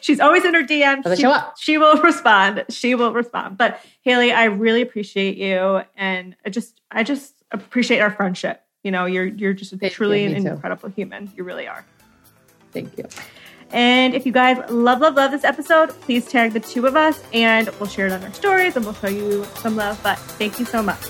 she's 0.00 0.20
always 0.20 0.46
in 0.46 0.54
her 0.54 0.62
DMs. 0.62 1.14
She, 1.14 1.22
show 1.22 1.30
up. 1.30 1.56
she 1.58 1.76
will 1.76 2.00
respond. 2.00 2.64
She 2.70 2.94
will 2.94 3.12
respond. 3.12 3.58
But 3.58 3.80
Hayley, 4.02 4.32
I 4.32 4.44
really 4.44 4.80
appreciate 4.80 5.36
you, 5.36 5.82
and 5.94 6.36
I 6.46 6.48
just 6.48 6.80
I 6.90 7.02
just 7.02 7.34
appreciate 7.50 8.00
our 8.00 8.10
friendship. 8.10 8.62
You 8.82 8.92
know, 8.92 9.04
you're 9.04 9.26
you're 9.26 9.52
just 9.52 9.74
Thank 9.76 9.92
truly 9.92 10.24
you. 10.24 10.34
an 10.36 10.44
too. 10.44 10.48
incredible 10.48 10.88
human. 10.88 11.30
You 11.36 11.44
really 11.44 11.66
are. 11.66 11.84
Thank 12.72 12.96
you. 12.96 13.04
And 13.74 14.14
if 14.14 14.24
you 14.24 14.30
guys 14.30 14.56
love, 14.70 15.00
love, 15.00 15.14
love 15.14 15.32
this 15.32 15.42
episode, 15.42 15.90
please 16.02 16.26
tag 16.26 16.52
the 16.52 16.60
two 16.60 16.86
of 16.86 16.94
us 16.94 17.20
and 17.32 17.68
we'll 17.80 17.88
share 17.88 18.06
it 18.06 18.12
on 18.12 18.22
our 18.22 18.32
stories 18.32 18.76
and 18.76 18.84
we'll 18.84 18.94
show 18.94 19.08
you 19.08 19.44
some 19.56 19.74
love. 19.74 20.00
But 20.00 20.16
thank 20.16 20.60
you 20.60 20.64
so 20.64 20.80
much. 20.80 21.00